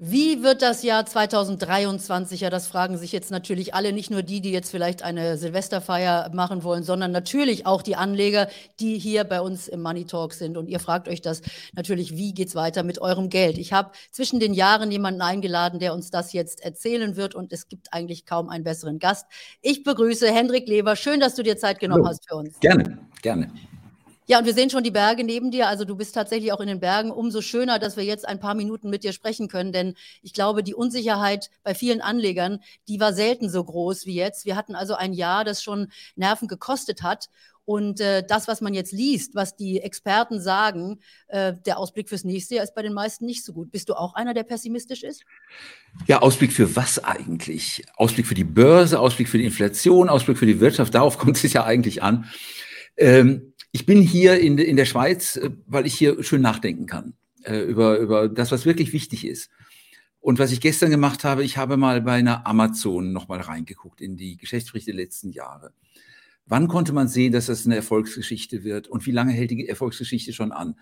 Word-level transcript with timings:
Wie 0.00 0.44
wird 0.44 0.62
das 0.62 0.84
Jahr 0.84 1.06
2023? 1.06 2.42
Ja, 2.42 2.50
das 2.50 2.68
fragen 2.68 2.96
sich 2.96 3.10
jetzt 3.10 3.32
natürlich 3.32 3.74
alle, 3.74 3.92
nicht 3.92 4.12
nur 4.12 4.22
die, 4.22 4.40
die 4.40 4.52
jetzt 4.52 4.70
vielleicht 4.70 5.02
eine 5.02 5.36
Silvesterfeier 5.36 6.30
machen 6.32 6.62
wollen, 6.62 6.84
sondern 6.84 7.10
natürlich 7.10 7.66
auch 7.66 7.82
die 7.82 7.96
Anleger, 7.96 8.46
die 8.78 8.96
hier 8.96 9.24
bei 9.24 9.40
uns 9.40 9.66
im 9.66 9.82
Money 9.82 10.04
Talk 10.04 10.34
sind. 10.34 10.56
Und 10.56 10.68
ihr 10.68 10.78
fragt 10.78 11.08
euch 11.08 11.20
das 11.20 11.42
natürlich, 11.72 12.16
wie 12.16 12.32
geht's 12.32 12.54
weiter 12.54 12.84
mit 12.84 13.00
eurem 13.00 13.28
Geld? 13.28 13.58
Ich 13.58 13.72
habe 13.72 13.90
zwischen 14.12 14.38
den 14.38 14.54
Jahren 14.54 14.92
jemanden 14.92 15.20
eingeladen, 15.20 15.80
der 15.80 15.92
uns 15.94 16.12
das 16.12 16.32
jetzt 16.32 16.62
erzählen 16.62 17.16
wird 17.16 17.34
und 17.34 17.52
es 17.52 17.66
gibt 17.66 17.92
eigentlich 17.92 18.24
kaum 18.24 18.50
einen 18.50 18.62
besseren 18.62 19.00
Gast. 19.00 19.26
Ich 19.62 19.82
begrüße 19.82 20.32
Hendrik 20.32 20.68
Leber. 20.68 20.94
Schön, 20.94 21.18
dass 21.18 21.34
du 21.34 21.42
dir 21.42 21.56
Zeit 21.56 21.80
genommen 21.80 22.04
Hallo. 22.04 22.10
hast 22.10 22.28
für 22.28 22.36
uns. 22.36 22.60
Gerne, 22.60 22.98
gerne. 23.20 23.50
Ja, 24.30 24.38
und 24.38 24.44
wir 24.44 24.52
sehen 24.52 24.68
schon 24.68 24.84
die 24.84 24.90
Berge 24.90 25.24
neben 25.24 25.50
dir. 25.50 25.68
Also 25.68 25.86
du 25.86 25.96
bist 25.96 26.14
tatsächlich 26.14 26.52
auch 26.52 26.60
in 26.60 26.68
den 26.68 26.80
Bergen. 26.80 27.10
Umso 27.10 27.40
schöner, 27.40 27.78
dass 27.78 27.96
wir 27.96 28.04
jetzt 28.04 28.28
ein 28.28 28.38
paar 28.38 28.54
Minuten 28.54 28.90
mit 28.90 29.02
dir 29.02 29.14
sprechen 29.14 29.48
können. 29.48 29.72
Denn 29.72 29.94
ich 30.20 30.34
glaube, 30.34 30.62
die 30.62 30.74
Unsicherheit 30.74 31.48
bei 31.62 31.74
vielen 31.74 32.02
Anlegern, 32.02 32.60
die 32.88 33.00
war 33.00 33.14
selten 33.14 33.48
so 33.48 33.64
groß 33.64 34.04
wie 34.04 34.14
jetzt. 34.14 34.44
Wir 34.44 34.54
hatten 34.54 34.74
also 34.74 34.94
ein 34.94 35.14
Jahr, 35.14 35.44
das 35.44 35.62
schon 35.62 35.88
Nerven 36.14 36.46
gekostet 36.46 37.02
hat. 37.02 37.30
Und 37.64 38.00
äh, 38.00 38.22
das, 38.22 38.48
was 38.48 38.60
man 38.60 38.74
jetzt 38.74 38.92
liest, 38.92 39.34
was 39.34 39.56
die 39.56 39.80
Experten 39.80 40.42
sagen, 40.42 41.00
äh, 41.28 41.54
der 41.64 41.78
Ausblick 41.78 42.10
fürs 42.10 42.24
nächste 42.24 42.56
Jahr 42.56 42.64
ist 42.64 42.74
bei 42.74 42.82
den 42.82 42.92
meisten 42.92 43.24
nicht 43.24 43.46
so 43.46 43.54
gut. 43.54 43.70
Bist 43.70 43.88
du 43.88 43.94
auch 43.94 44.14
einer, 44.14 44.34
der 44.34 44.42
pessimistisch 44.42 45.04
ist? 45.04 45.22
Ja, 46.06 46.20
Ausblick 46.20 46.52
für 46.52 46.76
was 46.76 47.02
eigentlich? 47.02 47.86
Ausblick 47.96 48.26
für 48.26 48.34
die 48.34 48.44
Börse, 48.44 49.00
Ausblick 49.00 49.28
für 49.30 49.38
die 49.38 49.46
Inflation, 49.46 50.10
Ausblick 50.10 50.36
für 50.36 50.46
die 50.46 50.60
Wirtschaft, 50.60 50.94
darauf 50.94 51.16
kommt 51.16 51.42
es 51.42 51.52
ja 51.54 51.64
eigentlich 51.64 52.02
an. 52.02 52.26
Ähm, 52.98 53.54
ich 53.72 53.86
bin 53.86 54.00
hier 54.00 54.38
in, 54.40 54.58
in 54.58 54.76
der 54.76 54.84
Schweiz, 54.84 55.36
äh, 55.36 55.50
weil 55.66 55.86
ich 55.86 55.94
hier 55.94 56.22
schön 56.22 56.40
nachdenken 56.40 56.86
kann 56.86 57.14
äh, 57.44 57.60
über, 57.60 57.98
über 57.98 58.28
das, 58.28 58.52
was 58.52 58.66
wirklich 58.66 58.92
wichtig 58.92 59.26
ist. 59.26 59.50
Und 60.20 60.38
was 60.38 60.52
ich 60.52 60.60
gestern 60.60 60.90
gemacht 60.90 61.24
habe, 61.24 61.44
ich 61.44 61.56
habe 61.56 61.76
mal 61.76 62.02
bei 62.02 62.14
einer 62.14 62.46
Amazon 62.46 63.12
nochmal 63.12 63.40
reingeguckt 63.40 64.00
in 64.00 64.16
die 64.16 64.36
Geschäftsberichte 64.36 64.90
der 64.92 65.00
letzten 65.00 65.30
Jahre. 65.30 65.72
Wann 66.44 66.66
konnte 66.66 66.92
man 66.92 67.08
sehen, 67.08 67.32
dass 67.32 67.46
das 67.46 67.66
eine 67.66 67.76
Erfolgsgeschichte 67.76 68.64
wird 68.64 68.88
und 68.88 69.06
wie 69.06 69.12
lange 69.12 69.32
hält 69.32 69.50
die 69.50 69.68
Erfolgsgeschichte 69.68 70.32
schon 70.32 70.50
an? 70.50 70.74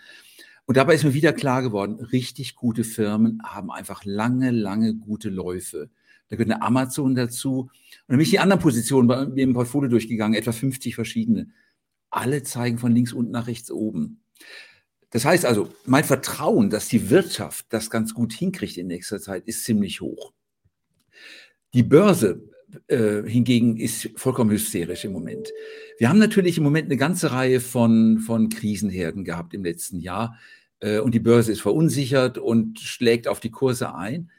Und 0.64 0.76
dabei 0.76 0.94
ist 0.94 1.04
mir 1.04 1.14
wieder 1.14 1.32
klar 1.32 1.62
geworden, 1.62 2.00
richtig 2.00 2.56
gute 2.56 2.82
Firmen 2.82 3.40
haben 3.44 3.70
einfach 3.70 4.04
lange, 4.04 4.50
lange 4.50 4.94
gute 4.94 5.28
Läufe. 5.28 5.90
Da 6.28 6.36
gehört 6.36 6.50
eine 6.50 6.62
Amazon 6.62 7.14
dazu. 7.14 7.60
Und 7.60 7.70
dann 8.08 8.16
bin 8.16 8.24
ich 8.24 8.30
die 8.30 8.40
anderen 8.40 8.60
Positionen 8.60 9.06
bei 9.06 9.26
mir 9.26 9.44
im 9.44 9.54
Portfolio 9.54 9.88
durchgegangen, 9.88 10.36
etwa 10.36 10.50
50 10.50 10.94
verschiedene 10.94 11.48
alle 12.16 12.42
zeigen 12.42 12.78
von 12.78 12.94
links 12.94 13.12
unten 13.12 13.32
nach 13.32 13.46
rechts 13.46 13.70
oben. 13.70 14.20
Das 15.10 15.24
heißt 15.24 15.44
also, 15.44 15.72
mein 15.84 16.04
Vertrauen, 16.04 16.70
dass 16.70 16.88
die 16.88 17.10
Wirtschaft 17.10 17.66
das 17.70 17.90
ganz 17.90 18.12
gut 18.12 18.32
hinkriegt 18.32 18.76
in 18.76 18.86
nächster 18.86 19.20
Zeit, 19.20 19.46
ist 19.46 19.64
ziemlich 19.64 20.00
hoch. 20.00 20.32
Die 21.74 21.82
Börse 21.82 22.42
äh, 22.88 23.22
hingegen 23.22 23.76
ist 23.76 24.10
vollkommen 24.16 24.50
hysterisch 24.50 25.04
im 25.04 25.12
Moment. 25.12 25.48
Wir 25.98 26.08
haben 26.08 26.18
natürlich 26.18 26.58
im 26.58 26.64
Moment 26.64 26.86
eine 26.86 26.96
ganze 26.96 27.32
Reihe 27.32 27.60
von, 27.60 28.18
von 28.18 28.48
Krisenherden 28.48 29.24
gehabt 29.24 29.54
im 29.54 29.64
letzten 29.64 30.00
Jahr 30.00 30.38
äh, 30.80 30.98
und 30.98 31.14
die 31.14 31.20
Börse 31.20 31.52
ist 31.52 31.60
verunsichert 31.60 32.38
und 32.38 32.80
schlägt 32.80 33.28
auf 33.28 33.40
die 33.40 33.50
Kurse 33.50 33.94
ein. 33.94 34.30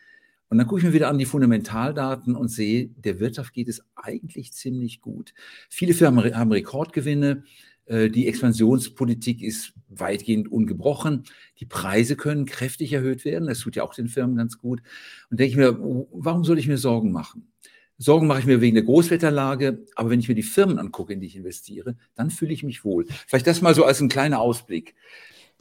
Und 0.50 0.58
dann 0.58 0.68
gucke 0.68 0.80
ich 0.80 0.86
mir 0.86 0.94
wieder 0.94 1.10
an 1.10 1.18
die 1.18 1.26
Fundamentaldaten 1.26 2.36
und 2.36 2.48
sehe, 2.48 2.88
der 2.96 3.20
Wirtschaft 3.20 3.54
geht 3.54 3.68
es 3.68 3.84
eigentlich 3.96 4.54
ziemlich 4.54 5.02
gut. 5.02 5.34
Viele 5.70 5.94
Firmen 5.94 6.36
haben 6.36 6.52
Rekordgewinne. 6.52 7.44
Äh, 7.88 8.10
die 8.10 8.28
Expansionspolitik 8.28 9.42
ist 9.42 9.74
weitgehend 9.90 10.52
ungebrochen. 10.52 11.24
Die 11.60 11.66
Preise 11.66 12.16
können 12.16 12.46
kräftig 12.46 12.94
erhöht 12.94 13.26
werden. 13.26 13.48
Das 13.48 13.60
tut 13.60 13.76
ja 13.76 13.84
auch 13.84 13.94
den 13.94 14.10
Firmen 14.10 14.36
ganz 14.36 14.60
gut. 14.60 14.82
Und 15.30 15.40
denke 15.40 15.52
ich 15.52 15.58
mir, 15.58 15.78
warum 15.80 16.44
soll 16.44 16.60
ich 16.60 16.68
mir 16.68 16.78
Sorgen 16.78 17.12
machen? 17.12 17.52
Sorgen 17.98 18.28
mache 18.28 18.42
ich 18.42 18.46
mir 18.46 18.62
wegen 18.62 18.76
der 18.76 18.84
Großwetterlage, 18.84 19.84
aber 19.96 20.12
wenn 20.12 20.20
ich 20.20 20.28
mir 20.28 20.36
die 20.36 20.44
Firmen 20.44 20.78
angucke, 20.78 21.14
in 21.14 21.20
die 21.20 21.28
ich 21.28 21.36
investiere, 21.36 21.96
dann 22.14 22.30
fühle 22.30 22.54
ich 22.54 22.62
mich 22.62 22.86
wohl. 22.86 23.08
Vielleicht 23.26 23.48
das 23.48 23.62
mal 23.62 23.74
so 23.74 23.86
als 23.86 24.00
ein 24.02 24.10
kleiner 24.10 24.40
Ausblick. 24.40 24.94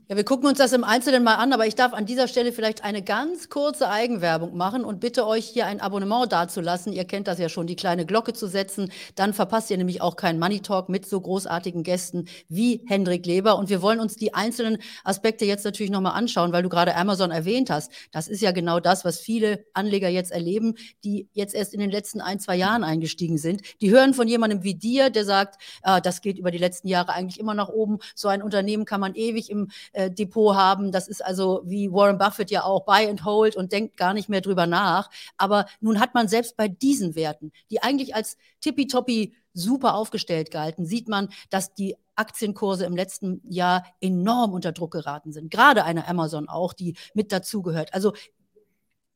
Ja, 0.09 0.15
wir 0.15 0.23
gucken 0.23 0.47
uns 0.49 0.59
das 0.59 0.73
im 0.73 0.85
Einzelnen 0.85 1.25
mal 1.25 1.35
an, 1.35 1.53
aber 1.53 1.67
ich 1.67 1.75
darf 1.75 1.93
an 1.93 2.07
dieser 2.07 2.29
Stelle 2.29 2.53
vielleicht 2.53 2.85
eine 2.85 3.03
ganz 3.03 3.49
kurze 3.49 3.89
Eigenwerbung 3.89 4.57
machen 4.57 4.85
und 4.85 5.01
bitte 5.01 5.27
euch 5.27 5.47
hier 5.47 5.67
ein 5.67 5.81
Abonnement 5.81 6.31
dazulassen. 6.31 6.93
Ihr 6.93 7.05
kennt 7.07 7.27
das 7.27 7.41
ja 7.41 7.49
schon, 7.49 7.67
die 7.67 7.75
kleine 7.75 8.07
Glocke 8.07 8.33
zu 8.33 8.47
setzen. 8.47 8.93
Dann 9.17 9.35
verpasst 9.35 9.69
ihr 9.69 9.77
nämlich 9.77 10.03
auch 10.03 10.15
keinen 10.15 10.39
Money 10.39 10.61
Talk 10.61 10.89
mit 10.89 11.07
so 11.09 11.21
großartigen 11.21 11.83
Gästen 11.83 12.29
wie 12.49 12.85
Hendrik 12.87 13.27
Leber. 13.27 13.59
Und 13.59 13.69
wir 13.69 13.83
wollen 13.83 13.99
uns 13.99 14.15
die 14.15 14.33
einzelnen 14.33 14.79
Aspekte 15.03 15.45
jetzt 15.45 15.65
natürlich 15.65 15.91
nochmal 15.91 16.13
anschauen, 16.13 16.53
weil 16.53 16.63
du 16.63 16.69
gerade 16.69 16.95
Amazon 16.95 17.33
erwähnt 17.33 17.69
hast. 17.69 17.91
Das 18.13 18.29
ist 18.29 18.43
ja 18.43 18.53
genau 18.53 18.79
das, 18.79 19.05
was 19.05 19.19
viele 19.19 19.65
Anleger 19.73 20.09
jetzt 20.09 20.31
erleben, 20.31 20.77
die 21.03 21.29
jetzt 21.33 21.53
erst 21.53 21.75
in 21.75 21.81
den 21.81 21.91
letzten 21.91 22.21
ein, 22.21 22.39
zwei 22.39 22.55
Jahren 22.55 22.85
eingestiegen 22.85 23.39
sind. 23.39 23.63
Die 23.81 23.91
hören 23.91 24.15
von 24.15 24.29
jemandem 24.29 24.63
wie 24.63 24.77
dir, 24.77 25.11
der 25.11 25.25
sagt, 25.25 25.61
ah, 25.83 26.01
das 26.01 26.21
geht 26.21 26.39
über 26.39 26.53
die 26.53 26.59
letzten 26.59 26.87
Jahre 26.87 27.13
eigentlich 27.13 27.41
immer 27.41 27.55
nach 27.55 27.71
oben. 27.71 27.99
So 28.15 28.29
ein 28.29 28.41
Unternehmen 28.41 28.85
kann 28.85 29.01
man 29.01 29.17
ewig 29.17 29.51
im 29.51 29.67
äh, 29.97 30.11
Depot 30.11 30.55
haben. 30.55 30.93
Das 30.93 31.09
ist 31.09 31.25
also 31.25 31.63
wie 31.65 31.91
Warren 31.91 32.19
Buffett 32.19 32.51
ja 32.51 32.65
auch 32.65 32.85
Buy 32.85 33.09
and 33.09 33.25
Hold 33.25 33.57
und 33.57 33.73
denkt 33.73 33.97
gar 33.97 34.13
nicht 34.13 34.29
mehr 34.29 34.43
drüber 34.43 34.67
nach. 34.67 35.11
Aber 35.39 35.67
nun 35.81 36.01
hat 36.01 36.15
man 36.15 36.29
selbst 36.29 36.57
bei 36.57 36.69
diesen 36.69 37.15
Werten, 37.15 37.51
die 37.71 37.83
eigentlich 37.83 38.15
als 38.15 38.37
tippitoppi 38.61 39.35
super 39.55 39.95
aufgestellt 39.95 40.51
galten, 40.51 40.85
sieht 40.85 41.09
man, 41.09 41.31
dass 41.49 41.73
die 41.73 41.97
Aktienkurse 42.15 42.85
im 42.85 42.95
letzten 42.95 43.41
Jahr 43.49 43.85
enorm 44.01 44.53
unter 44.53 44.73
Druck 44.73 44.93
geraten 44.93 45.33
sind. 45.33 45.51
Gerade 45.51 45.85
eine 45.85 46.07
Amazon 46.07 46.49
auch, 46.49 46.75
die 46.75 46.97
mit 47.15 47.33
dazugehört. 47.33 47.95
Also 47.95 48.13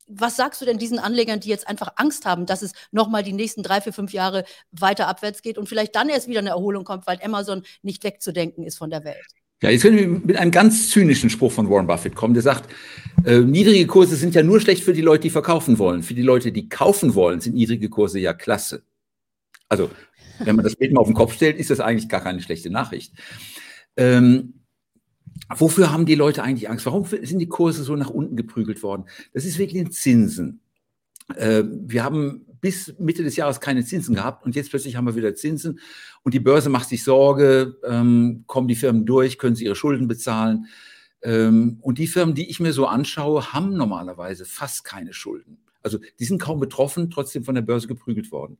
was 0.07 0.35
sagst 0.35 0.61
du 0.61 0.65
denn 0.65 0.79
diesen 0.79 0.99
Anlegern, 0.99 1.39
die 1.39 1.49
jetzt 1.49 1.67
einfach 1.67 1.93
Angst 1.95 2.25
haben, 2.25 2.45
dass 2.45 2.63
es 2.63 2.73
nochmal 2.91 3.23
die 3.23 3.33
nächsten 3.33 3.63
drei, 3.63 3.81
vier, 3.81 3.93
fünf 3.93 4.13
Jahre 4.13 4.43
weiter 4.71 5.07
abwärts 5.07 5.41
geht 5.41 5.57
und 5.57 5.69
vielleicht 5.69 5.95
dann 5.95 6.09
erst 6.09 6.27
wieder 6.27 6.39
eine 6.39 6.49
Erholung 6.49 6.83
kommt, 6.83 7.07
weil 7.07 7.19
Amazon 7.23 7.63
nicht 7.81 8.03
wegzudenken 8.03 8.65
ist 8.65 8.77
von 8.77 8.89
der 8.89 9.03
Welt? 9.05 9.40
Ja, 9.63 9.69
jetzt 9.69 9.83
können 9.83 9.97
wir 9.97 10.07
mit 10.07 10.37
einem 10.37 10.51
ganz 10.51 10.89
zynischen 10.89 11.29
Spruch 11.29 11.51
von 11.51 11.69
Warren 11.69 11.85
Buffett 11.85 12.15
kommen, 12.15 12.33
der 12.33 12.41
sagt, 12.41 12.73
äh, 13.25 13.39
niedrige 13.39 13.85
Kurse 13.85 14.15
sind 14.15 14.33
ja 14.33 14.41
nur 14.41 14.59
schlecht 14.59 14.83
für 14.83 14.93
die 14.93 15.01
Leute, 15.01 15.23
die 15.23 15.29
verkaufen 15.29 15.77
wollen. 15.77 16.01
Für 16.01 16.15
die 16.15 16.23
Leute, 16.23 16.51
die 16.51 16.67
kaufen 16.67 17.13
wollen, 17.13 17.41
sind 17.41 17.53
niedrige 17.53 17.89
Kurse 17.89 18.19
ja 18.19 18.33
klasse. 18.33 18.83
Also, 19.69 19.91
wenn 20.39 20.55
man 20.55 20.65
das 20.65 20.75
Bild 20.75 20.93
mal 20.93 21.01
auf 21.01 21.07
den 21.07 21.15
Kopf 21.15 21.33
stellt, 21.33 21.57
ist 21.57 21.69
das 21.69 21.79
eigentlich 21.79 22.09
gar 22.09 22.21
keine 22.21 22.41
schlechte 22.41 22.71
Nachricht. 22.71 23.13
Ähm, 23.95 24.55
wofür 25.55 25.91
haben 25.91 26.07
die 26.07 26.15
Leute 26.15 26.41
eigentlich 26.41 26.67
Angst? 26.67 26.87
Warum 26.87 27.05
sind 27.05 27.37
die 27.37 27.47
Kurse 27.47 27.83
so 27.83 27.95
nach 27.95 28.09
unten 28.09 28.35
geprügelt 28.35 28.81
worden? 28.81 29.05
Das 29.33 29.45
ist 29.45 29.59
wegen 29.59 29.75
den 29.75 29.91
Zinsen. 29.91 30.61
Äh, 31.35 31.63
wir 31.67 32.03
haben 32.03 32.47
bis 32.61 32.93
Mitte 32.99 33.23
des 33.23 33.35
Jahres 33.35 33.59
keine 33.59 33.83
Zinsen 33.83 34.15
gehabt 34.15 34.45
und 34.45 34.55
jetzt 34.55 34.69
plötzlich 34.69 34.95
haben 34.95 35.05
wir 35.05 35.15
wieder 35.15 35.35
Zinsen 35.35 35.79
und 36.23 36.33
die 36.33 36.39
Börse 36.39 36.69
macht 36.69 36.87
sich 36.89 37.03
Sorge, 37.03 37.77
ähm, 37.83 38.43
kommen 38.47 38.67
die 38.67 38.75
Firmen 38.75 39.05
durch, 39.05 39.37
können 39.37 39.55
sie 39.55 39.65
ihre 39.65 39.75
Schulden 39.75 40.07
bezahlen. 40.07 40.67
Ähm, 41.23 41.77
und 41.81 41.97
die 41.97 42.07
Firmen, 42.07 42.35
die 42.35 42.49
ich 42.49 42.59
mir 42.59 42.73
so 42.73 42.85
anschaue, 42.85 43.53
haben 43.53 43.75
normalerweise 43.75 44.45
fast 44.45 44.83
keine 44.83 45.13
Schulden. 45.13 45.59
Also 45.83 45.99
die 46.19 46.25
sind 46.25 46.41
kaum 46.41 46.59
betroffen, 46.59 47.09
trotzdem 47.09 47.43
von 47.43 47.55
der 47.55 47.63
Börse 47.63 47.87
geprügelt 47.87 48.31
worden. 48.31 48.57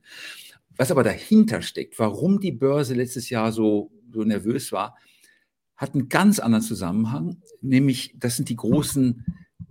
Was 0.76 0.90
aber 0.90 1.04
dahinter 1.04 1.62
steckt, 1.62 1.98
warum 1.98 2.40
die 2.40 2.52
Börse 2.52 2.94
letztes 2.94 3.30
Jahr 3.30 3.52
so, 3.52 3.92
so 4.12 4.24
nervös 4.24 4.72
war, 4.72 4.96
hat 5.76 5.94
einen 5.94 6.08
ganz 6.08 6.38
anderen 6.38 6.64
Zusammenhang, 6.64 7.42
nämlich 7.60 8.14
das 8.16 8.36
sind 8.36 8.48
die 8.48 8.56
großen 8.56 9.24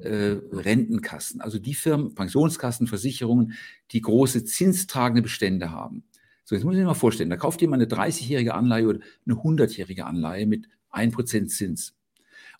äh, 0.03 0.39
Rentenkassen, 0.51 1.41
also 1.41 1.59
die 1.59 1.73
Firmen, 1.73 2.16
Pensionskassen, 2.16 2.88
Versicherungen, 2.88 3.53
die 3.91 4.01
große 4.01 4.44
zinstragende 4.44 5.22
Bestände 5.22 5.72
haben. 5.72 6.03
So, 6.44 6.56
jetzt 6.56 6.63
muss 6.63 6.73
ich 6.73 6.79
mir 6.79 6.85
mal 6.85 6.94
vorstellen, 6.94 7.29
da 7.29 7.38
kauft 7.38 7.62
jemand 7.62 7.81
eine 7.81 7.91
30-jährige 7.91 8.53
Anleihe 8.53 8.88
oder 8.88 9.00
eine 9.25 9.35
100-jährige 9.35 10.06
Anleihe 10.06 10.45
mit 10.45 10.67
1% 10.91 11.47
Zins. 11.47 11.95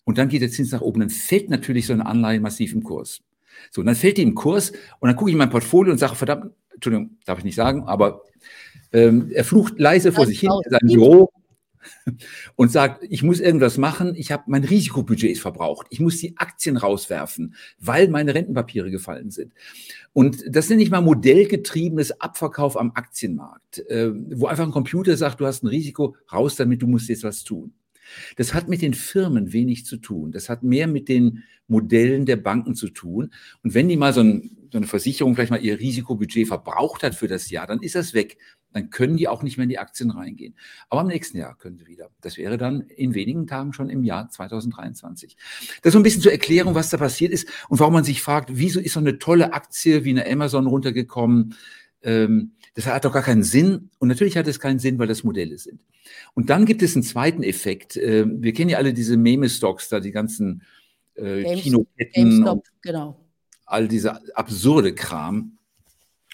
Und 0.04 0.18
dann 0.18 0.28
geht 0.28 0.42
der 0.42 0.50
Zins 0.50 0.72
nach 0.72 0.80
oben, 0.80 1.00
dann 1.00 1.10
fällt 1.10 1.50
natürlich 1.50 1.86
so 1.86 1.92
eine 1.92 2.06
Anleihe 2.06 2.40
massiv 2.40 2.72
im 2.72 2.82
Kurs. 2.82 3.20
So, 3.70 3.82
und 3.82 3.86
dann 3.86 3.94
fällt 3.94 4.16
die 4.16 4.22
im 4.22 4.34
Kurs 4.34 4.70
und 4.70 5.08
dann 5.08 5.16
gucke 5.16 5.30
ich 5.30 5.34
in 5.34 5.38
mein 5.38 5.50
Portfolio 5.50 5.92
und 5.92 5.98
sage, 5.98 6.16
verdammt, 6.16 6.52
Entschuldigung, 6.74 7.18
darf 7.26 7.38
ich 7.38 7.44
nicht 7.44 7.54
sagen, 7.54 7.84
aber 7.84 8.22
ähm, 8.92 9.30
er 9.32 9.44
flucht 9.44 9.78
leise 9.78 10.10
vor 10.10 10.26
sich 10.26 10.40
hin 10.40 10.50
in 10.64 10.70
seinem 10.70 10.88
Büro 10.88 11.30
und 12.56 12.70
sagt, 12.70 13.04
ich 13.08 13.22
muss 13.22 13.40
irgendwas 13.40 13.78
machen, 13.78 14.14
ich 14.14 14.32
habe 14.32 14.44
mein 14.46 14.64
Risikobudget 14.64 15.30
ist 15.30 15.40
verbraucht, 15.40 15.86
ich 15.90 16.00
muss 16.00 16.18
die 16.18 16.36
Aktien 16.36 16.76
rauswerfen, 16.76 17.54
weil 17.78 18.08
meine 18.08 18.34
Rentenpapiere 18.34 18.90
gefallen 18.90 19.30
sind. 19.30 19.52
Und 20.12 20.44
das 20.48 20.68
nenne 20.68 20.82
ich 20.82 20.90
mal 20.90 21.00
modellgetriebenes 21.00 22.20
Abverkauf 22.20 22.76
am 22.76 22.92
Aktienmarkt, 22.94 23.78
äh, 23.88 24.12
wo 24.12 24.46
einfach 24.46 24.64
ein 24.64 24.72
Computer 24.72 25.16
sagt, 25.16 25.40
du 25.40 25.46
hast 25.46 25.62
ein 25.64 25.68
Risiko, 25.68 26.16
raus 26.32 26.56
damit, 26.56 26.82
du 26.82 26.86
musst 26.86 27.08
jetzt 27.08 27.24
was 27.24 27.44
tun. 27.44 27.72
Das 28.36 28.54
hat 28.54 28.68
mit 28.68 28.82
den 28.82 28.94
Firmen 28.94 29.52
wenig 29.52 29.86
zu 29.86 29.96
tun. 29.96 30.32
Das 30.32 30.48
hat 30.48 30.62
mehr 30.62 30.86
mit 30.86 31.08
den 31.08 31.44
Modellen 31.66 32.26
der 32.26 32.36
Banken 32.36 32.74
zu 32.74 32.88
tun. 32.88 33.32
Und 33.62 33.74
wenn 33.74 33.88
die 33.88 33.96
mal 33.96 34.12
so, 34.12 34.20
ein, 34.20 34.56
so 34.70 34.78
eine 34.78 34.86
Versicherung 34.86 35.34
vielleicht 35.34 35.50
mal 35.50 35.62
ihr 35.62 35.78
Risikobudget 35.78 36.48
verbraucht 36.48 37.02
hat 37.02 37.14
für 37.14 37.28
das 37.28 37.50
Jahr, 37.50 37.66
dann 37.66 37.82
ist 37.82 37.94
das 37.94 38.14
weg. 38.14 38.38
Dann 38.72 38.90
können 38.90 39.16
die 39.16 39.28
auch 39.28 39.42
nicht 39.42 39.56
mehr 39.56 39.64
in 39.64 39.70
die 39.70 39.78
Aktien 39.78 40.10
reingehen. 40.10 40.54
Aber 40.88 41.02
im 41.02 41.08
nächsten 41.08 41.38
Jahr 41.38 41.56
können 41.56 41.76
sie 41.76 41.86
wieder. 41.86 42.10
Das 42.20 42.38
wäre 42.38 42.58
dann 42.58 42.82
in 42.82 43.14
wenigen 43.14 43.46
Tagen 43.46 43.72
schon 43.72 43.90
im 43.90 44.04
Jahr 44.04 44.28
2023. 44.28 45.36
Das 45.82 45.90
ist 45.90 45.92
so 45.92 45.98
ein 45.98 46.02
bisschen 46.02 46.22
zur 46.22 46.32
Erklärung, 46.32 46.74
was 46.74 46.90
da 46.90 46.96
passiert 46.96 47.32
ist 47.32 47.48
und 47.68 47.80
warum 47.80 47.94
man 47.94 48.04
sich 48.04 48.22
fragt, 48.22 48.50
wieso 48.52 48.80
ist 48.80 48.94
so 48.94 49.00
eine 49.00 49.18
tolle 49.18 49.52
Aktie 49.52 50.04
wie 50.04 50.10
eine 50.10 50.26
Amazon 50.26 50.66
runtergekommen? 50.66 51.54
Ähm, 52.02 52.52
das 52.74 52.86
hat 52.86 53.04
doch 53.04 53.12
gar 53.12 53.22
keinen 53.22 53.42
Sinn. 53.42 53.90
Und 53.98 54.08
natürlich 54.08 54.36
hat 54.36 54.46
es 54.46 54.58
keinen 54.58 54.78
Sinn, 54.78 54.98
weil 54.98 55.06
das 55.06 55.24
Modelle 55.24 55.58
sind. 55.58 55.80
Und 56.34 56.50
dann 56.50 56.64
gibt 56.64 56.82
es 56.82 56.94
einen 56.94 57.02
zweiten 57.02 57.42
Effekt. 57.42 57.96
Ähm, 57.96 58.42
wir 58.42 58.52
kennen 58.52 58.70
ja 58.70 58.78
alle 58.78 58.92
diese 58.92 59.16
Meme-Stocks, 59.16 59.88
da 59.88 60.00
die 60.00 60.12
ganzen 60.12 60.62
äh, 61.14 61.42
Games, 61.42 61.62
Kinoketten. 61.62 62.30
GameStop, 62.30 62.66
genau. 62.80 63.24
All 63.66 63.88
dieser 63.88 64.20
absurde 64.34 64.94
Kram, 64.94 65.58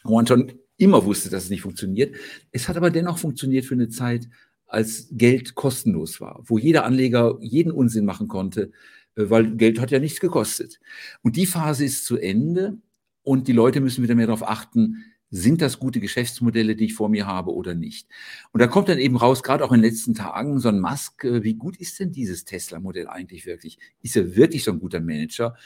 wo 0.05 0.17
man 0.17 0.27
schon 0.27 0.53
immer 0.79 1.05
wusste, 1.05 1.29
dass 1.29 1.45
es 1.45 1.51
nicht 1.51 1.63
funktioniert. 1.63 2.17
Es 2.51 2.69
hat 2.69 2.77
aber 2.77 2.91
dennoch 2.91 3.19
funktioniert 3.19 3.67
für 3.67 3.75
eine 3.75 3.91
Zeit, 3.91 4.29
als 4.67 5.09
Geld 5.13 5.55
kostenlos 5.55 6.21
war, 6.21 6.43
wo 6.45 6.59
jeder 6.59 6.85
Anleger 6.85 7.39
jeden 7.41 7.73
Unsinn 7.73 8.05
machen 8.05 8.29
konnte, 8.29 8.71
äh, 9.17 9.29
weil 9.29 9.57
Geld 9.57 9.81
hat 9.81 9.91
ja 9.91 9.99
nichts 9.99 10.21
gekostet. 10.21 10.79
Und 11.23 11.37
die 11.37 11.47
Phase 11.47 11.85
ist 11.85 12.05
zu 12.05 12.17
Ende 12.17 12.79
und 13.23 13.49
die 13.49 13.53
Leute 13.53 13.81
müssen 13.81 14.03
wieder 14.03 14.15
mehr 14.15 14.27
darauf 14.27 14.47
achten, 14.47 15.05
sind 15.31 15.61
das 15.61 15.79
gute 15.79 16.01
Geschäftsmodelle, 16.01 16.75
die 16.75 16.87
ich 16.87 16.95
vor 16.95 17.11
mir 17.11 17.27
habe 17.27 17.53
oder 17.53 17.75
nicht? 17.75 18.09
Und 18.53 18.61
da 18.61 18.67
kommt 18.67 18.89
dann 18.89 18.99
eben 18.99 19.17
raus, 19.17 19.43
gerade 19.43 19.63
auch 19.65 19.73
in 19.73 19.83
den 19.83 19.91
letzten 19.91 20.15
Tagen, 20.15 20.59
so 20.59 20.69
ein 20.69 20.81
Musk, 20.81 21.25
äh, 21.25 21.43
wie 21.43 21.55
gut 21.55 21.77
ist 21.77 21.99
denn 22.01 22.13
dieses 22.13 22.45
Tesla-Modell 22.45 23.09
eigentlich 23.09 23.47
wirklich? 23.47 23.79
Ist 24.03 24.17
er 24.17 24.37
wirklich 24.37 24.65
so 24.65 24.73
ein 24.73 24.81
guter 24.81 25.01
Manager? 25.01 25.57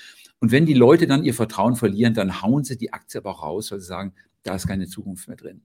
Und 0.41 0.51
wenn 0.51 0.67
die 0.67 0.75
Leute 0.75 1.07
dann 1.07 1.25
ihr 1.25 1.35
Vertrauen 1.35 1.77
verlieren, 1.77 2.15
dann 2.15 2.43
hauen 2.43 2.65
sie 2.65 2.77
die 2.77 2.93
Aktie 2.93 3.21
aber 3.21 3.31
auch 3.31 3.43
raus, 3.43 3.71
weil 3.71 3.81
sie 3.81 3.87
sagen, 3.87 4.15
da 4.43 4.55
ist 4.55 4.67
keine 4.67 4.87
Zukunft 4.87 5.29
mehr 5.29 5.37
drin. 5.37 5.63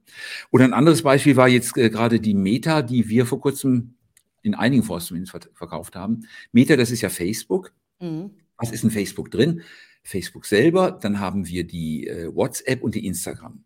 Oder 0.52 0.66
ein 0.66 0.74
anderes 0.74 1.02
Beispiel 1.02 1.36
war 1.36 1.48
jetzt 1.48 1.78
äh, 1.78 1.90
gerade 1.90 2.20
die 2.20 2.34
Meta, 2.34 2.82
die 2.82 3.10
wir 3.10 3.26
vor 3.26 3.42
kurzem 3.42 3.96
in 4.44 4.56
einigen 4.56 4.84
Fonds 4.84 5.08
zumindest 5.08 5.50
verkauft 5.54 5.96
haben. 5.96 6.28
Meta, 6.52 6.76
das 6.76 6.92
ist 6.92 7.02
ja 7.02 7.10
Facebook. 7.10 7.74
Mhm. 8.00 8.32
Was 8.58 8.72
ist 8.72 8.84
in 8.84 8.92
Facebook 8.92 9.32
drin? 9.32 9.62
Facebook 10.04 10.46
selber, 10.46 10.92
dann 10.92 11.20
haben 11.20 11.48
wir 11.48 11.66
die 11.66 12.08
äh, 12.08 12.34
WhatsApp 12.34 12.82
und 12.82 12.96
die 12.96 13.06
Instagram. 13.06 13.64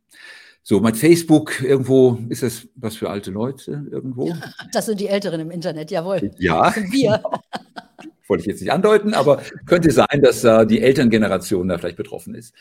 So, 0.63 0.79
mit 0.79 0.97
Facebook 0.97 1.61
irgendwo 1.61 2.19
ist 2.29 2.43
das 2.43 2.67
was 2.75 2.95
für 2.95 3.09
alte 3.09 3.31
Leute 3.31 3.87
irgendwo. 3.91 4.27
Ja, 4.27 4.41
das 4.71 4.85
sind 4.87 4.99
die 4.99 5.07
Älteren 5.07 5.39
im 5.39 5.51
Internet, 5.51 5.91
jawohl. 5.91 6.31
Ja. 6.37 6.65
Das 6.65 6.75
sind 6.75 6.91
wir. 6.91 7.17
Genau. 7.17 7.41
Wollte 8.27 8.41
ich 8.41 8.47
jetzt 8.47 8.61
nicht 8.61 8.71
andeuten, 8.71 9.13
aber 9.13 9.41
könnte 9.65 9.91
sein, 9.91 10.21
dass 10.21 10.43
äh, 10.43 10.65
die 10.65 10.81
Elterngeneration 10.81 11.67
da 11.67 11.77
vielleicht 11.77 11.97
betroffen 11.97 12.33
ist. 12.33 12.53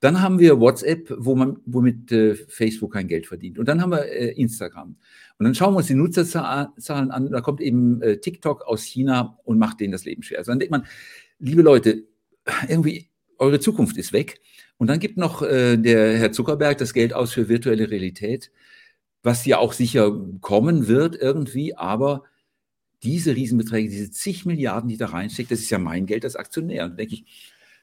Dann 0.00 0.20
haben 0.20 0.38
wir 0.38 0.60
WhatsApp, 0.60 1.12
wo 1.16 1.34
man, 1.34 1.58
womit 1.64 2.12
äh, 2.12 2.34
Facebook 2.34 2.92
kein 2.92 3.08
Geld 3.08 3.26
verdient. 3.26 3.58
Und 3.58 3.66
dann 3.66 3.80
haben 3.80 3.90
wir 3.90 4.04
äh, 4.04 4.32
Instagram. 4.32 4.96
Und 5.38 5.44
dann 5.44 5.54
schauen 5.54 5.72
wir 5.72 5.78
uns 5.78 5.86
die 5.86 5.94
Nutzerzahlen 5.94 7.10
an. 7.10 7.30
Da 7.30 7.40
kommt 7.40 7.60
eben 7.60 8.02
äh, 8.02 8.18
TikTok 8.18 8.62
aus 8.66 8.82
China 8.82 9.38
und 9.44 9.58
macht 9.58 9.80
denen 9.80 9.92
das 9.92 10.04
Leben 10.04 10.22
schwer. 10.22 10.38
Also 10.38 10.52
dann 10.52 10.58
denkt 10.58 10.70
man, 10.70 10.84
liebe 11.38 11.62
Leute, 11.62 12.04
irgendwie 12.68 13.08
eure 13.38 13.60
Zukunft 13.60 13.96
ist 13.96 14.12
weg. 14.12 14.40
Und 14.78 14.88
dann 14.88 15.00
gibt 15.00 15.16
noch 15.16 15.42
äh, 15.42 15.76
der 15.76 16.18
Herr 16.18 16.32
Zuckerberg 16.32 16.78
das 16.78 16.92
Geld 16.92 17.14
aus 17.14 17.32
für 17.32 17.48
virtuelle 17.48 17.90
Realität, 17.90 18.50
was 19.22 19.46
ja 19.46 19.58
auch 19.58 19.72
sicher 19.72 20.12
kommen 20.40 20.88
wird 20.88 21.16
irgendwie, 21.16 21.74
aber 21.74 22.24
diese 23.02 23.34
Riesenbeträge, 23.34 23.88
diese 23.88 24.10
zig 24.10 24.46
Milliarden, 24.46 24.88
die 24.88 24.96
da 24.96 25.06
reinsteckt, 25.06 25.50
das 25.50 25.60
ist 25.60 25.70
ja 25.70 25.78
mein 25.78 26.06
Geld 26.06 26.24
als 26.24 26.36
Aktionär. 26.36 26.84
Und 26.86 26.98
denke 26.98 27.14
ich, 27.14 27.24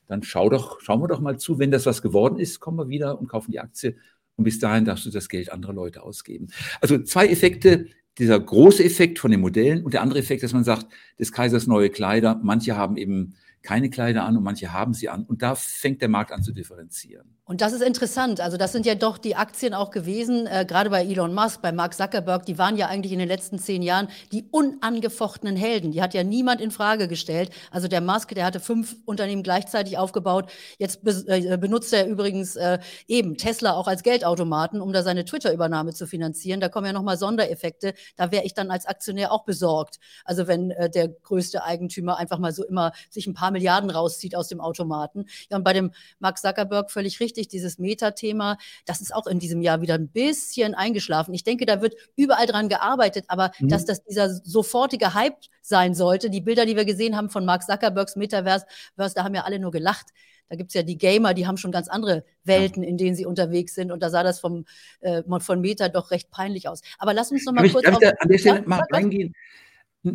dann 0.08 0.24
schau 0.24 0.50
doch, 0.50 0.80
schauen 0.82 1.02
wir 1.02 1.08
doch 1.08 1.20
mal 1.20 1.38
zu, 1.38 1.60
wenn 1.60 1.72
das 1.72 1.86
was 1.86 2.02
geworden 2.02 2.40
ist, 2.40 2.60
kommen 2.60 2.78
wir 2.78 2.90
wieder 2.90 3.20
und 3.20 3.28
kaufen 3.28 3.52
die 3.52 3.60
Aktie. 3.60 3.96
Und 4.36 4.44
bis 4.44 4.60
dahin 4.60 4.86
darfst 4.86 5.06
du 5.06 5.10
das 5.10 5.30
Geld 5.30 5.52
andere 5.52 5.74
Leute 5.74 6.04
ausgeben. 6.04 6.48
Also 6.82 7.00
zwei 7.04 7.28
Effekte, 7.28 7.88
dieser 8.18 8.40
große 8.40 8.84
Effekt 8.84 9.20
von 9.20 9.32
den 9.32 9.42
Modellen 9.42 9.84
und 9.84 9.94
der 9.94 10.02
andere 10.02 10.20
Effekt, 10.20 10.44
dass 10.44 10.54
man 10.54 10.64
sagt, 10.64 10.88
des 11.20 11.32
Kaisers 11.32 11.68
neue 11.68 11.90
Kleider. 11.90 12.40
Manche 12.44 12.76
haben 12.76 12.98
eben 12.98 13.36
keine 13.64 13.90
Kleider 13.90 14.26
an 14.26 14.36
und 14.38 14.44
manche 14.44 14.74
haben 14.74 14.94
sie 14.94 15.10
an. 15.10 15.24
Und 15.24 15.42
da 15.42 15.56
fängt 15.56 16.02
der 16.02 16.10
Markt 16.10 16.34
an 16.34 16.44
zu 16.44 16.52
differenzieren. 16.52 17.34
Und 17.46 17.62
das 17.62 17.74
ist 17.74 17.82
interessant. 17.82 18.40
Also 18.40 18.56
das 18.56 18.72
sind 18.72 18.86
ja 18.86 18.96
doch 18.96 19.18
die 19.18 19.36
Aktien 19.36 19.74
auch 19.74 19.92
gewesen, 19.92 20.48
äh, 20.48 20.66
gerade 20.66 20.90
bei 20.90 21.04
Elon 21.04 21.34
Musk, 21.34 21.62
bei 21.62 21.72
Mark 21.72 21.94
Zuckerberg, 21.94 22.46
die 22.46 22.58
waren 22.58 22.78
ja 22.78 22.88
eigentlich 22.88 23.12
in 23.12 23.20
den 23.20 23.28
letzten 23.28 23.60
zehn 23.60 23.82
Jahren 23.82 24.08
die 24.32 24.48
unangefochtenen 24.52 25.56
Helden. 25.56 25.92
Die 25.92 26.02
hat 26.02 26.14
ja 26.14 26.24
niemand 26.24 26.62
in 26.62 26.72
Frage 26.72 27.08
gestellt. 27.08 27.52
Also 27.72 27.88
der 27.88 28.02
Musk, 28.02 28.34
der 28.36 28.46
hatte 28.46 28.60
fünf 28.60 28.96
Unternehmen 29.06 29.44
gleichzeitig 29.44 29.98
aufgebaut. 29.98 30.52
Jetzt 30.78 31.04
be 31.04 31.12
äh, 31.28 31.58
benutzt 31.58 31.94
er 31.94 32.08
übrigens 32.08 32.56
äh, 32.56 32.80
eben 33.08 33.38
Tesla 33.38 33.74
auch 33.74 33.88
als 33.88 34.04
Geldautomaten, 34.04 34.82
um 34.82 34.94
da 34.94 35.04
seine 35.04 35.26
Twitter-Übernahme 35.26 35.94
zu 35.94 36.08
finanzieren. 36.08 36.60
Da 36.60 36.70
kommen 36.70 36.88
ja 36.88 36.94
nochmal 36.94 37.18
Sondereffekte. 37.18 37.94
Da 38.18 38.32
wäre 38.32 38.46
ich 38.46 38.54
dann 38.54 38.72
als 38.72 38.86
Aktionär 38.86 39.32
auch 39.32 39.46
besorgt. 39.46 40.00
Also 40.26 40.48
wenn 40.48 40.72
äh, 40.72 40.90
der 40.90 41.08
größte 41.08 41.64
Eigentümer 41.64 42.18
einfach 42.18 42.40
mal 42.40 42.52
so 42.54 42.66
immer 42.66 42.94
sich 43.10 43.28
ein 43.28 43.34
paar 43.34 43.53
Milliarden 43.54 43.90
rauszieht 43.90 44.36
aus 44.36 44.50
dem 44.50 44.60
Automaten. 44.60 45.26
Ja, 45.50 45.58
und 45.58 45.64
bei 45.64 45.72
dem 45.72 45.92
Mark 46.20 46.38
Zuckerberg 46.38 46.92
völlig 46.92 47.22
richtig 47.22 47.48
dieses 47.48 47.80
Metathema, 47.80 48.58
das 48.86 49.00
ist 49.00 49.16
auch 49.16 49.28
in 49.28 49.40
diesem 49.40 49.62
Jahr 49.62 49.82
wieder 49.82 49.94
ein 49.94 50.10
bisschen 50.10 50.76
eingeschlafen. 50.76 51.34
Ich 51.34 51.46
denke, 51.46 51.66
da 51.66 51.82
wird 51.82 51.96
überall 52.18 52.48
dran 52.48 52.68
gearbeitet, 52.68 53.26
aber 53.30 53.52
mhm. 53.60 53.70
dass 53.70 53.86
das 53.86 54.04
dieser 54.04 54.30
sofortige 54.30 55.14
Hype 55.14 55.38
sein 55.62 55.96
sollte, 55.96 56.30
die 56.30 56.42
Bilder, 56.42 56.66
die 56.66 56.76
wir 56.76 56.86
gesehen 56.86 57.16
haben 57.16 57.30
von 57.30 57.46
Mark 57.46 57.64
Zuckerbergs 57.64 58.18
Metaverse, 58.18 58.66
da 58.98 59.24
haben 59.24 59.36
ja 59.36 59.44
alle 59.44 59.60
nur 59.60 59.72
gelacht. 59.72 60.08
Da 60.50 60.56
gibt 60.56 60.70
es 60.70 60.74
ja 60.76 60.84
die 60.84 60.98
Gamer, 60.98 61.34
die 61.34 61.48
haben 61.48 61.58
schon 61.58 61.72
ganz 61.72 61.88
andere 61.88 62.26
Welten, 62.44 62.84
in 62.84 62.98
denen 62.98 63.16
sie 63.16 63.26
unterwegs 63.26 63.74
sind. 63.74 63.92
Und 63.92 64.04
da 64.04 64.10
sah 64.10 64.24
das 64.24 64.40
vom, 64.40 64.66
äh, 65.00 65.24
von 65.40 65.62
Meta 65.62 65.90
doch 65.90 66.12
recht 66.12 66.30
peinlich 66.30 66.68
aus. 66.68 66.82
Aber 67.00 67.14
lass 67.14 67.32
uns 67.32 67.46
noch 67.46 67.54
mal 67.54 67.66
ich, 67.66 67.74
kurz. 67.74 67.86
Darf 67.86 67.96
auf, 67.96 68.04
ich 68.04 68.22
an 68.22 68.30
der 68.30 68.38
Stelle 68.38 68.60
ja, 68.60 68.68
mal 68.68 68.86
reingehen? 68.92 69.34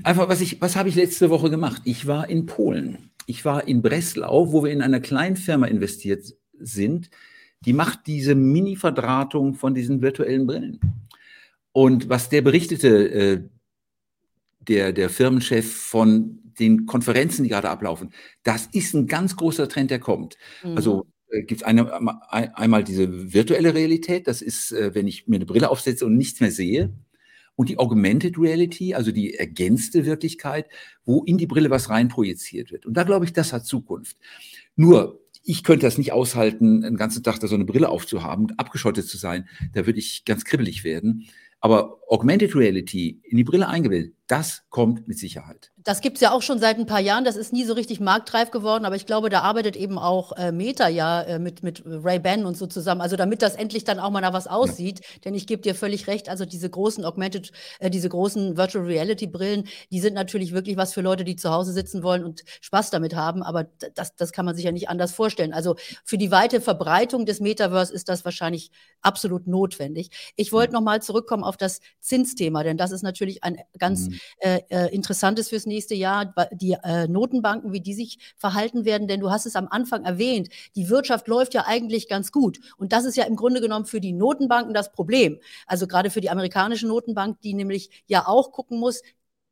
Einfach, 0.04 0.28
was 0.28 0.40
ich, 0.40 0.60
was 0.60 0.76
habe 0.76 0.88
ich 0.90 0.94
letzte 0.94 1.30
Woche 1.30 1.50
gemacht? 1.50 1.82
Ich 1.84 2.06
war 2.06 2.28
in 2.28 2.46
Polen. 2.46 3.10
Ich 3.28 3.44
war 3.44 3.68
in 3.68 3.82
Breslau, 3.82 4.52
wo 4.52 4.64
wir 4.64 4.72
in 4.72 4.80
einer 4.80 5.00
kleinen 5.00 5.36
Firma 5.36 5.66
investiert 5.66 6.24
sind, 6.58 7.10
die 7.60 7.74
macht 7.74 8.06
diese 8.06 8.34
Mini-Verdrahtung 8.34 9.54
von 9.54 9.74
diesen 9.74 10.00
virtuellen 10.00 10.46
Brillen. 10.46 10.80
Und 11.72 12.08
was 12.08 12.30
der 12.30 12.40
berichtete, 12.40 13.10
äh, 13.10 13.42
der, 14.60 14.94
der 14.94 15.10
Firmenchef 15.10 15.70
von 15.70 16.38
den 16.58 16.86
Konferenzen, 16.86 17.42
die 17.42 17.50
gerade 17.50 17.68
ablaufen, 17.68 18.14
das 18.44 18.66
ist 18.72 18.94
ein 18.94 19.06
ganz 19.06 19.36
großer 19.36 19.68
Trend, 19.68 19.90
der 19.90 20.00
kommt. 20.00 20.38
Mhm. 20.64 20.76
Also 20.76 21.06
äh, 21.28 21.42
gibt 21.42 21.60
es 21.60 21.66
eine, 21.66 22.00
einmal 22.32 22.82
diese 22.82 23.34
virtuelle 23.34 23.74
Realität, 23.74 24.26
das 24.26 24.40
ist, 24.40 24.72
äh, 24.72 24.94
wenn 24.94 25.06
ich 25.06 25.28
mir 25.28 25.36
eine 25.36 25.46
Brille 25.46 25.68
aufsetze 25.68 26.06
und 26.06 26.16
nichts 26.16 26.40
mehr 26.40 26.50
sehe. 26.50 26.94
Und 27.58 27.68
die 27.68 27.78
Augmented 27.80 28.38
Reality, 28.38 28.94
also 28.94 29.10
die 29.10 29.34
ergänzte 29.34 30.06
Wirklichkeit, 30.06 30.68
wo 31.04 31.24
in 31.24 31.38
die 31.38 31.48
Brille 31.48 31.70
was 31.70 31.90
reinprojiziert 31.90 32.70
wird. 32.70 32.86
Und 32.86 32.94
da 32.94 33.02
glaube 33.02 33.24
ich, 33.24 33.32
das 33.32 33.52
hat 33.52 33.66
Zukunft. 33.66 34.16
Nur, 34.76 35.20
ich 35.42 35.64
könnte 35.64 35.84
das 35.84 35.98
nicht 35.98 36.12
aushalten, 36.12 36.84
einen 36.84 36.96
ganzen 36.96 37.24
Tag 37.24 37.40
da 37.40 37.48
so 37.48 37.56
eine 37.56 37.64
Brille 37.64 37.88
aufzuhaben, 37.88 38.56
abgeschottet 38.58 39.08
zu 39.08 39.16
sein. 39.16 39.48
Da 39.72 39.86
würde 39.86 39.98
ich 39.98 40.24
ganz 40.24 40.44
kribbelig 40.44 40.84
werden. 40.84 41.26
Aber 41.58 41.98
Augmented 42.06 42.54
Reality 42.54 43.20
in 43.24 43.36
die 43.36 43.44
Brille 43.44 43.66
eingebildet, 43.66 44.14
das 44.28 44.62
kommt 44.68 45.08
mit 45.08 45.18
Sicherheit. 45.18 45.72
Das 45.78 46.02
gibt 46.02 46.18
es 46.18 46.20
ja 46.20 46.32
auch 46.32 46.42
schon 46.42 46.58
seit 46.58 46.78
ein 46.78 46.84
paar 46.84 47.00
Jahren. 47.00 47.24
Das 47.24 47.34
ist 47.34 47.50
nie 47.50 47.64
so 47.64 47.72
richtig 47.72 47.98
marktreif 47.98 48.50
geworden, 48.50 48.84
aber 48.84 48.94
ich 48.94 49.06
glaube, 49.06 49.30
da 49.30 49.40
arbeitet 49.40 49.74
eben 49.74 49.98
auch 49.98 50.32
äh, 50.32 50.52
Meta 50.52 50.86
ja 50.86 51.22
äh, 51.22 51.38
mit, 51.38 51.62
mit 51.62 51.82
Ray-Ban 51.86 52.44
und 52.44 52.54
so 52.54 52.66
zusammen. 52.66 53.00
Also 53.00 53.16
damit 53.16 53.40
das 53.40 53.54
endlich 53.54 53.84
dann 53.84 53.98
auch 53.98 54.10
mal 54.10 54.20
nach 54.20 54.34
was 54.34 54.46
aussieht. 54.46 55.00
Ja. 55.00 55.06
Denn 55.24 55.34
ich 55.34 55.46
gebe 55.46 55.62
dir 55.62 55.74
völlig 55.74 56.08
recht, 56.08 56.28
also 56.28 56.44
diese 56.44 56.68
großen 56.68 57.06
Augmented, 57.06 57.52
äh, 57.78 57.88
diese 57.88 58.10
großen 58.10 58.58
Virtual 58.58 58.84
Reality-Brillen, 58.84 59.66
die 59.90 60.00
sind 60.00 60.12
natürlich 60.12 60.52
wirklich 60.52 60.76
was 60.76 60.92
für 60.92 61.00
Leute, 61.00 61.24
die 61.24 61.36
zu 61.36 61.50
Hause 61.50 61.72
sitzen 61.72 62.02
wollen 62.02 62.22
und 62.22 62.44
Spaß 62.60 62.90
damit 62.90 63.16
haben. 63.16 63.42
Aber 63.42 63.64
das, 63.94 64.14
das 64.14 64.32
kann 64.32 64.44
man 64.44 64.54
sich 64.54 64.66
ja 64.66 64.72
nicht 64.72 64.90
anders 64.90 65.12
vorstellen. 65.12 65.54
Also 65.54 65.76
für 66.04 66.18
die 66.18 66.30
weite 66.30 66.60
Verbreitung 66.60 67.24
des 67.24 67.40
Metaverse 67.40 67.94
ist 67.94 68.10
das 68.10 68.26
wahrscheinlich 68.26 68.70
absolut 69.00 69.46
notwendig. 69.46 70.10
Ich 70.36 70.52
wollte 70.52 70.72
mhm. 70.72 70.74
noch 70.74 70.82
mal 70.82 71.00
zurückkommen 71.00 71.44
auf 71.44 71.56
das 71.56 71.80
Zinsthema, 72.00 72.62
denn 72.62 72.76
das 72.76 72.90
ist 72.90 73.02
natürlich 73.02 73.42
ein 73.42 73.56
ganz 73.78 74.08
mhm. 74.08 74.17
Äh, 74.38 74.60
äh 74.68 74.94
interessantes 74.94 75.48
fürs 75.48 75.66
nächste 75.66 75.78
nächste 75.78 75.94
Jahr, 75.94 76.34
die 76.52 76.76
äh, 76.82 77.06
Notenbanken, 77.06 77.72
wie 77.72 77.80
die 77.80 77.94
sich 77.94 78.18
verhalten 78.36 78.84
werden. 78.84 79.06
Denn 79.06 79.20
du 79.20 79.30
hast 79.30 79.46
es 79.46 79.56
am 79.56 79.68
Anfang 79.70 80.04
erwähnt, 80.04 80.48
die 80.76 80.88
Wirtschaft 80.88 81.28
läuft 81.28 81.54
ja 81.54 81.64
eigentlich 81.66 82.08
ganz 82.08 82.32
gut. 82.32 82.58
Und 82.76 82.92
das 82.92 83.04
ist 83.04 83.16
ja 83.16 83.24
im 83.24 83.36
Grunde 83.36 83.60
genommen 83.60 83.86
für 83.86 84.00
die 84.00 84.12
Notenbanken 84.12 84.74
das 84.74 84.90
Problem. 84.92 85.38
Also 85.66 85.86
gerade 85.86 86.10
für 86.10 86.20
die 86.20 86.30
amerikanische 86.30 86.86
Notenbank, 86.86 87.40
die 87.42 87.54
nämlich 87.54 87.90
ja 88.06 88.26
auch 88.26 88.50
gucken 88.50 88.78
muss, 88.78 89.02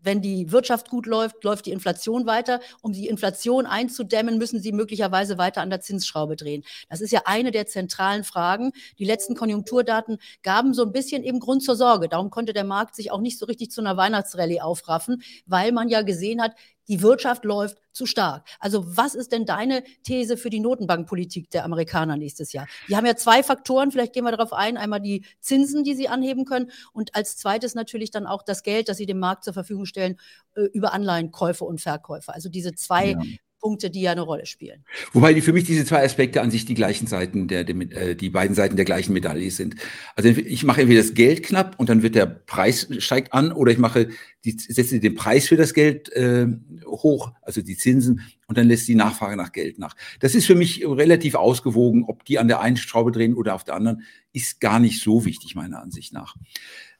wenn 0.07 0.23
die 0.23 0.53
Wirtschaft 0.53 0.89
gut 0.89 1.07
läuft, 1.07 1.45
läuft 1.45 1.67
die 1.67 1.73
Inflation 1.73 2.27
weiter. 2.27 2.61
Um 2.81 2.93
die 2.93 3.09
Inflation 3.09 3.67
einzudämmen, 3.67 4.39
müssen 4.39 4.61
sie 4.61 4.73
möglicherweise 4.73 5.37
weiter 5.37 5.61
an 5.61 5.69
der 5.69 5.81
Zinsschraube 5.81 6.37
drehen. 6.37 6.65
Das 6.89 7.01
ist 7.01 7.11
ja 7.11 7.23
eine 7.25 7.51
der 7.51 7.67
zentralen 7.67 8.25
Fragen. 8.25 8.73
Die 8.99 9.05
letzten 9.05 9.35
Konjunkturdaten 9.35 10.19
gaben 10.43 10.73
so 10.73 10.85
ein 10.85 10.93
bisschen 10.93 11.25
eben 11.25 11.41
Grund 11.41 11.63
zur 11.63 11.77
Sorge. 11.77 12.09
Darum 12.09 12.31
konnte 12.31 12.53
der 12.53 12.65
Markt 12.65 12.95
sich 12.95 13.11
auch 13.11 13.21
nicht 13.21 13.39
so 13.39 13.47
richtig 13.47 13.71
zu 13.73 13.81
einer 13.81 13.97
Weihnachtsrallye 13.97 14.61
aufraffen, 14.61 15.23
weil 15.45 15.73
man 15.73 15.89
ja 15.89 16.03
gesehen 16.03 16.41
hat, 16.41 16.53
die 16.89 17.03
Wirtschaft 17.03 17.45
läuft 17.45 17.79
zu 17.93 18.07
stark. 18.07 18.47
Also 18.61 18.97
was 18.97 19.15
ist 19.15 19.33
denn 19.33 19.47
deine 19.47 19.83
These 20.03 20.37
für 20.37 20.51
die 20.51 20.61
Notenbankpolitik 20.61 21.51
der 21.51 21.65
Amerikaner 21.65 22.17
nächstes 22.17 22.53
Jahr? 22.53 22.67
Die 22.89 22.97
haben 22.97 23.07
ja 23.07 23.17
zwei 23.17 23.43
Faktoren, 23.43 23.91
vielleicht 23.91 24.13
gehen 24.13 24.25
wir 24.25 24.33
darauf 24.33 24.53
ein. 24.53 24.77
Einmal 24.77 25.01
die 25.01 25.25
Zinsen, 25.41 25.85
die 25.85 25.95
sie 25.95 26.09
anheben 26.09 26.45
können 26.45 26.71
und 26.93 27.15
als 27.15 27.37
zweites 27.37 27.75
natürlich 27.75 28.11
dann 28.11 28.27
auch 28.27 28.43
das 28.43 28.63
Geld, 28.63 28.89
das 28.89 28.97
sie 28.97 29.07
dem 29.07 29.19
Markt 29.19 29.45
zur 29.45 29.55
Verfügung 29.55 29.87
stellen 29.87 30.17
äh, 30.55 30.63
über 30.63 30.93
Anleihenkäufe 30.93 31.65
und 31.65 31.81
Verkäufe. 31.81 32.35
Also 32.35 32.49
diese 32.49 32.75
zwei 32.75 33.11
ja. 33.11 33.23
Punkte, 33.67 33.91
die 33.91 34.03
ja 34.03 34.13
eine 34.13 34.21
Rolle 34.21 34.47
spielen. 34.47 34.85
Wobei 35.13 35.43
für 35.43 35.53
mich 35.53 35.65
diese 35.65 35.85
zwei 35.85 36.05
Aspekte 36.05 36.41
an 36.41 36.53
sich 36.53 36.67
die 36.67 36.75
gleichen 36.75 37.09
Seiten 37.09 37.49
der, 37.49 37.65
der 37.65 37.75
äh, 37.91 38.15
die 38.15 38.31
beiden 38.31 38.55
Seiten 38.55 38.77
der 38.77 38.85
gleichen 38.85 39.13
Medaille 39.13 39.51
sind. 39.51 39.75
Also 40.15 40.29
ich 40.29 40.63
mache 40.63 40.83
entweder 40.83 41.03
das 41.03 41.15
Geld 41.15 41.43
knapp 41.43 41.75
und 41.81 41.89
dann 41.89 42.05
wird 42.05 42.15
der 42.15 42.27
Preis 42.27 42.87
steigt 42.99 43.33
an, 43.33 43.51
oder 43.51 43.73
ich 43.73 43.79
mache 43.79 44.11
die 44.45 44.53
setze 44.53 45.01
den 45.01 45.17
Preis 45.17 45.49
für 45.49 45.57
das 45.57 45.75
Geld 45.75 46.13
äh, 46.13 46.47
hoch, 46.87 47.33
also 47.43 47.61
die 47.61 47.77
Zinsen, 47.77 48.21
und 48.47 48.57
dann 48.57 48.69
lässt 48.69 48.87
die 48.87 48.95
Nachfrage 48.95 49.37
nach 49.37 49.51
Geld 49.51 49.81
nach. 49.81 49.97
Das 50.21 50.37
ist 50.37 50.47
für 50.47 50.55
mich 50.55 50.87
relativ 50.87 51.35
ausgewogen, 51.35 52.05
ob 52.05 52.25
die 52.25 52.39
an 52.39 52.47
der 52.47 52.61
einen 52.61 52.77
Schraube 52.77 53.11
drehen 53.11 53.35
oder 53.35 53.57
auf 53.57 53.65
der 53.65 53.75
anderen, 53.75 54.03
ist 54.33 54.61
gar 54.61 54.79
nicht 54.79 55.03
so 55.03 55.25
wichtig 55.25 55.57
meiner 55.57 55.83
Ansicht 55.83 56.13
nach. 56.13 56.37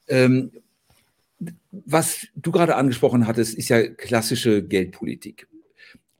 Ähm, 0.09 0.51
was 1.71 2.27
du 2.35 2.51
gerade 2.51 2.75
angesprochen 2.75 3.25
hattest, 3.25 3.55
ist 3.55 3.69
ja 3.69 3.87
klassische 3.87 4.63
Geldpolitik. 4.63 5.47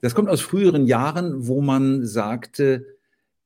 Das 0.02 0.16
kommt 0.16 0.30
aus 0.30 0.42
früheren 0.42 0.86
Jahren, 0.86 1.48
wo 1.48 1.62
man 1.62 2.06
sagte, 2.06 2.98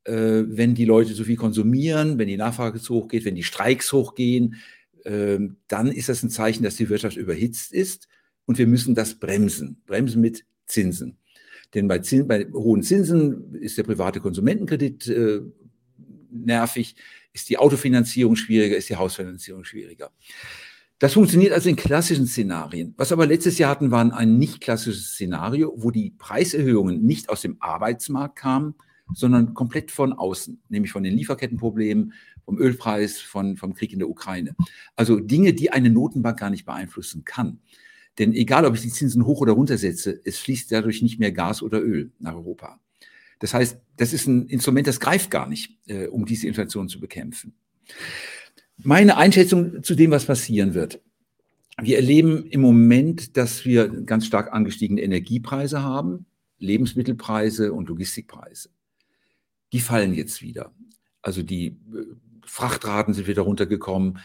äh, 0.04 0.44
wenn 0.48 0.76
die 0.76 0.86
Leute 0.86 1.14
so 1.14 1.24
viel 1.24 1.38
konsumieren, 1.38 2.18
wenn 2.18 2.28
die 2.28 2.38
Nachfrage 2.38 2.80
zu 2.80 2.96
hoch 2.96 3.08
geht, 3.08 3.26
wenn 3.26 3.36
die 3.36 3.44
Streiks 3.44 3.94
hochgehen, 3.94 4.56
äh, 5.04 5.40
dann 5.68 5.88
ist 5.88 6.10
das 6.10 6.24
ein 6.24 6.30
Zeichen, 6.30 6.64
dass 6.64 6.76
die 6.76 6.90
Wirtschaft 6.90 7.18
überhitzt 7.18 7.72
ist 7.72 8.08
und 8.46 8.58
wir 8.58 8.68
müssen 8.68 8.96
das 8.96 9.16
bremsen. 9.16 9.82
Bremsen 9.86 10.22
mit 10.22 10.46
Zinsen. 10.66 11.18
Denn 11.74 11.88
bei, 11.88 12.00
Zins, 12.00 12.28
bei 12.28 12.46
hohen 12.54 12.84
Zinsen 12.84 13.56
ist 13.56 13.78
der 13.78 13.84
private 13.84 14.20
Konsumentenkredit 14.20 15.08
äh, 15.08 15.42
nervig, 16.30 16.96
ist 17.34 17.50
die 17.50 17.58
Autofinanzierung 17.58 18.36
schwieriger, 18.36 18.76
ist 18.76 18.90
die 18.90 18.96
Hausfinanzierung 18.96 19.64
schwieriger. 19.64 20.12
Das 21.02 21.14
funktioniert 21.14 21.52
also 21.52 21.68
in 21.68 21.76
klassischen 21.76 22.28
Szenarien. 22.28 22.94
Was 22.96 23.12
aber 23.12 23.26
letztes 23.26 23.58
Jahr 23.58 23.72
hatten, 23.72 23.90
war 23.90 24.14
ein 24.14 24.38
nicht 24.38 24.62
klassisches 24.62 25.14
Szenario, 25.14 25.74
wo 25.76 25.90
die 25.90 26.12
Preiserhöhungen 26.12 27.04
nicht 27.04 27.30
aus 27.30 27.42
dem 27.42 27.58
Arbeitsmarkt 27.60 28.36
kamen, 28.36 28.76
sondern 29.12 29.56
komplett 29.56 29.90
von 29.90 30.14
außen, 30.14 30.62
nämlich 30.70 30.92
von 30.92 31.02
den 31.02 31.16
Lieferkettenproblemen, 31.16 32.14
vom 32.46 32.60
Ölpreis, 32.60 33.20
von, 33.20 33.58
vom 33.58 33.74
Krieg 33.74 33.94
in 33.94 33.98
der 33.98 34.10
Ukraine. 34.10 34.56
Also 34.96 35.20
Dinge, 35.20 35.54
die 35.54 35.72
eine 35.72 35.90
Notenbank 35.90 36.40
gar 36.40 36.52
nicht 36.52 36.66
beeinflussen 36.66 37.26
kann. 37.26 37.62
Denn 38.20 38.32
egal, 38.34 38.64
ob 38.66 38.76
ich 38.76 38.82
die 38.82 38.90
Zinsen 38.90 39.26
hoch 39.26 39.42
oder 39.42 39.54
runter 39.54 39.80
setze, 39.80 40.22
es 40.24 40.38
fließt 40.38 40.72
dadurch 40.72 41.02
nicht 41.02 41.20
mehr 41.20 41.32
Gas 41.32 41.64
oder 41.64 41.82
Öl 41.82 42.12
nach 42.20 42.36
Europa. 42.36 42.80
Das 43.40 43.56
heißt, 43.56 43.80
das 43.98 44.14
ist 44.14 44.28
ein 44.28 44.46
Instrument, 44.46 44.86
das 44.86 45.00
greift 45.00 45.32
gar 45.32 45.50
nicht, 45.50 45.80
äh, 45.88 46.06
um 46.06 46.28
diese 46.28 46.46
Inflation 46.46 46.90
zu 46.90 47.00
bekämpfen. 47.00 47.56
Meine 48.78 49.18
Einschätzung 49.18 49.84
zu 49.84 49.96
dem, 49.96 50.12
was 50.12 50.26
passieren 50.26 50.74
wird. 50.74 51.02
Wir 51.82 51.98
erleben 51.98 52.46
im 52.46 52.62
Moment, 52.62 53.38
dass 53.38 53.66
wir 53.66 53.88
ganz 53.88 54.26
stark 54.26 54.54
angestiegene 54.54 55.02
Energiepreise 55.02 55.82
haben, 55.82 56.26
Lebensmittelpreise 56.60 57.74
und 57.74 57.90
Logistikpreise. 57.90 58.70
Die 59.74 59.80
fallen 59.80 60.14
jetzt 60.14 60.42
wieder. 60.42 60.74
Also 61.22 61.44
die 61.44 61.68
äh, 61.68 62.06
Frachtraten 62.46 63.14
sind 63.14 63.28
wieder 63.28 63.44
runtergekommen, 63.44 64.20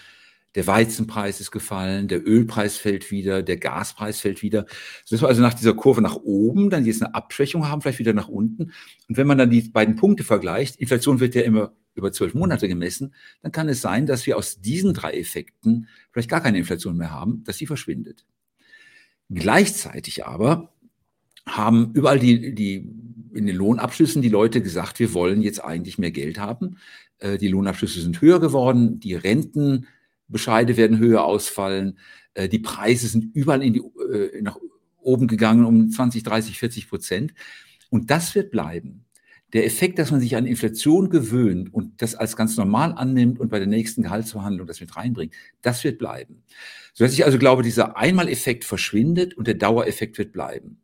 der 0.57 0.67
Weizenpreis 0.67 1.39
ist 1.41 1.51
gefallen, 1.51 2.09
der 2.09 2.27
Ölpreis 2.27 2.79
fällt 2.79 3.11
wieder, 3.11 3.43
der 3.43 3.59
Gaspreis 3.59 4.21
fällt 4.21 4.43
wieder. 4.43 4.65
Dass 5.09 5.21
wir 5.21 5.29
also 5.29 5.43
nach 5.43 5.53
dieser 5.53 5.75
Kurve 5.75 6.01
nach 6.01 6.17
oben 6.17 6.71
dann 6.71 6.87
jetzt 6.87 7.03
eine 7.03 7.15
Abschwächung 7.15 7.69
haben, 7.69 7.83
vielleicht 7.83 7.99
wieder 7.99 8.15
nach 8.15 8.29
unten. 8.29 8.73
Und 9.07 9.17
wenn 9.17 9.27
man 9.27 9.37
dann 9.37 9.51
die 9.51 9.61
beiden 9.61 9.97
Punkte 9.97 10.25
vergleicht, 10.25 10.77
Inflation 10.77 11.21
wird 11.21 11.35
ja 11.35 11.43
immer 11.43 11.73
über 11.95 12.11
zwölf 12.11 12.33
Monate 12.33 12.69
gemessen, 12.69 13.15
dann 13.43 13.53
kann 13.53 13.69
es 13.69 13.83
sein, 13.83 14.07
dass 14.07 14.27
wir 14.27 14.39
aus 14.39 14.61
diesen 14.61 14.95
drei 14.95 15.13
Effekten 15.13 15.89
vielleicht 16.11 16.31
gar 16.31 16.41
keine 16.41 16.59
Inflation 16.59 16.97
mehr 16.97 17.11
haben, 17.11 17.45
dass 17.45 17.59
sie 17.59 17.67
verschwindet. 17.67 18.25
Gleichzeitig 19.29 20.25
aber 20.25 20.73
haben 21.47 21.93
überall 21.93 22.19
die, 22.19 22.55
die 22.55 22.77
in 23.35 23.47
den 23.47 23.57
Lohnabschlüssen 23.57 24.23
die 24.23 24.31
Leute 24.31 24.63
gesagt, 24.63 25.01
wir 25.01 25.13
wollen 25.13 25.43
jetzt 25.43 25.63
eigentlich 25.63 25.99
mehr 25.99 26.13
Geld 26.13 26.39
haben. 26.39 26.79
Äh, 27.19 27.37
die 27.37 27.49
Lohnabschlüsse 27.49 28.01
sind 28.01 28.23
höher 28.23 28.41
geworden, 28.41 29.01
die 29.01 29.15
Rentenbescheide 30.29 30.77
werden 30.77 30.99
höher 30.99 31.25
ausfallen, 31.25 31.99
äh, 32.35 32.49
die 32.49 32.59
Preise 32.59 33.09
sind 33.09 33.35
überall 33.35 33.63
in 33.63 33.73
die, 33.73 33.81
äh, 33.81 34.43
nach 34.43 34.59
oben 35.01 35.27
gegangen 35.27 35.65
um 35.65 35.89
20, 35.91 36.23
30, 36.23 36.59
40 36.59 36.89
Prozent. 36.89 37.35
Und 37.91 38.11
das 38.11 38.35
wird 38.35 38.51
bleiben 38.51 39.07
der 39.53 39.65
Effekt, 39.65 39.99
dass 39.99 40.11
man 40.11 40.21
sich 40.21 40.37
an 40.37 40.47
Inflation 40.47 41.09
gewöhnt 41.09 41.73
und 41.73 42.03
das 42.03 42.15
als 42.15 42.37
ganz 42.37 42.57
normal 42.57 42.93
annimmt 42.93 43.39
und 43.39 43.49
bei 43.49 43.59
der 43.59 43.69
nächsten 43.69 44.03
Gehaltsverhandlung 44.03 44.67
das 44.67 44.81
mit 44.81 44.97
reinbringt, 44.97 45.35
das 45.63 45.85
wird 45.85 45.99
bleiben. 45.99 46.43
Sodass 46.95 47.13
ich 47.13 47.25
also 47.25 47.39
glaube, 47.39 47.63
dieser 47.63 47.97
Einmaleffekt 47.97 48.65
verschwindet 48.65 49.35
und 49.35 49.47
der 49.47 49.55
Dauereffekt 49.55 50.19
wird 50.19 50.33
bleiben. 50.33 50.83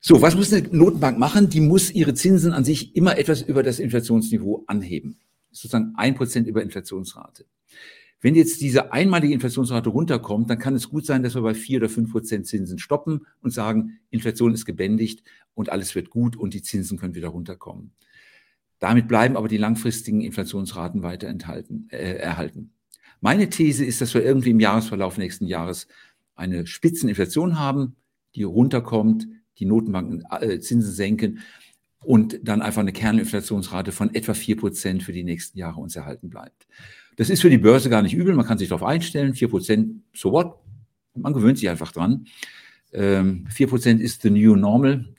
So, 0.00 0.20
was 0.20 0.34
muss 0.34 0.52
eine 0.52 0.68
Notenbank 0.68 1.18
machen? 1.18 1.48
Die 1.48 1.60
muss 1.60 1.90
ihre 1.90 2.12
Zinsen 2.14 2.52
an 2.52 2.64
sich 2.64 2.94
immer 2.94 3.18
etwas 3.18 3.40
über 3.40 3.62
das 3.62 3.78
Inflationsniveau 3.78 4.64
anheben. 4.66 5.18
Sozusagen 5.50 5.94
ein 5.96 6.14
Prozent 6.14 6.48
über 6.48 6.62
Inflationsrate. 6.62 7.46
Wenn 8.22 8.36
jetzt 8.36 8.60
diese 8.60 8.92
einmalige 8.92 9.34
Inflationsrate 9.34 9.90
runterkommt, 9.90 10.48
dann 10.48 10.58
kann 10.58 10.76
es 10.76 10.88
gut 10.88 11.04
sein, 11.04 11.24
dass 11.24 11.34
wir 11.34 11.42
bei 11.42 11.54
vier 11.54 11.80
oder 11.80 11.88
fünf 11.88 12.12
Prozent 12.12 12.46
Zinsen 12.46 12.78
stoppen 12.78 13.26
und 13.40 13.50
sagen, 13.50 13.98
Inflation 14.10 14.54
ist 14.54 14.64
gebändigt 14.64 15.24
und 15.54 15.70
alles 15.70 15.96
wird 15.96 16.08
gut 16.08 16.36
und 16.36 16.54
die 16.54 16.62
Zinsen 16.62 16.98
können 16.98 17.16
wieder 17.16 17.28
runterkommen. 17.28 17.92
Damit 18.78 19.08
bleiben 19.08 19.36
aber 19.36 19.48
die 19.48 19.56
langfristigen 19.56 20.20
Inflationsraten 20.20 21.02
weiter 21.02 21.26
enthalten, 21.26 21.88
äh, 21.90 22.14
erhalten. 22.14 22.72
Meine 23.20 23.50
These 23.50 23.84
ist, 23.84 24.00
dass 24.00 24.14
wir 24.14 24.24
irgendwie 24.24 24.50
im 24.50 24.60
Jahresverlauf 24.60 25.18
nächsten 25.18 25.46
Jahres 25.46 25.88
eine 26.36 26.66
Spitzeninflation 26.66 27.58
haben, 27.58 27.96
die 28.36 28.44
runterkommt, 28.44 29.26
die 29.58 29.66
Notenbanken 29.66 30.24
äh, 30.30 30.60
Zinsen 30.60 30.92
senken 30.92 31.40
und 32.04 32.38
dann 32.42 32.62
einfach 32.62 32.80
eine 32.80 32.92
Kerninflationsrate 32.92 33.90
von 33.90 34.14
etwa 34.14 34.34
vier 34.34 34.56
Prozent 34.56 35.02
für 35.02 35.12
die 35.12 35.24
nächsten 35.24 35.58
Jahre 35.58 35.80
uns 35.80 35.96
erhalten 35.96 36.30
bleibt. 36.30 36.66
Das 37.16 37.30
ist 37.30 37.42
für 37.42 37.50
die 37.50 37.58
Börse 37.58 37.90
gar 37.90 38.02
nicht 38.02 38.14
übel, 38.14 38.34
man 38.34 38.46
kann 38.46 38.58
sich 38.58 38.68
darauf 38.68 38.86
einstellen, 38.86 39.34
4%, 39.34 40.00
so 40.14 40.32
what? 40.32 40.54
Man 41.14 41.34
gewöhnt 41.34 41.58
sich 41.58 41.68
einfach 41.68 41.92
dran. 41.92 42.26
Ähm, 42.92 43.46
4% 43.50 43.98
ist 43.98 44.22
the 44.22 44.30
new 44.30 44.56
normal. 44.56 45.14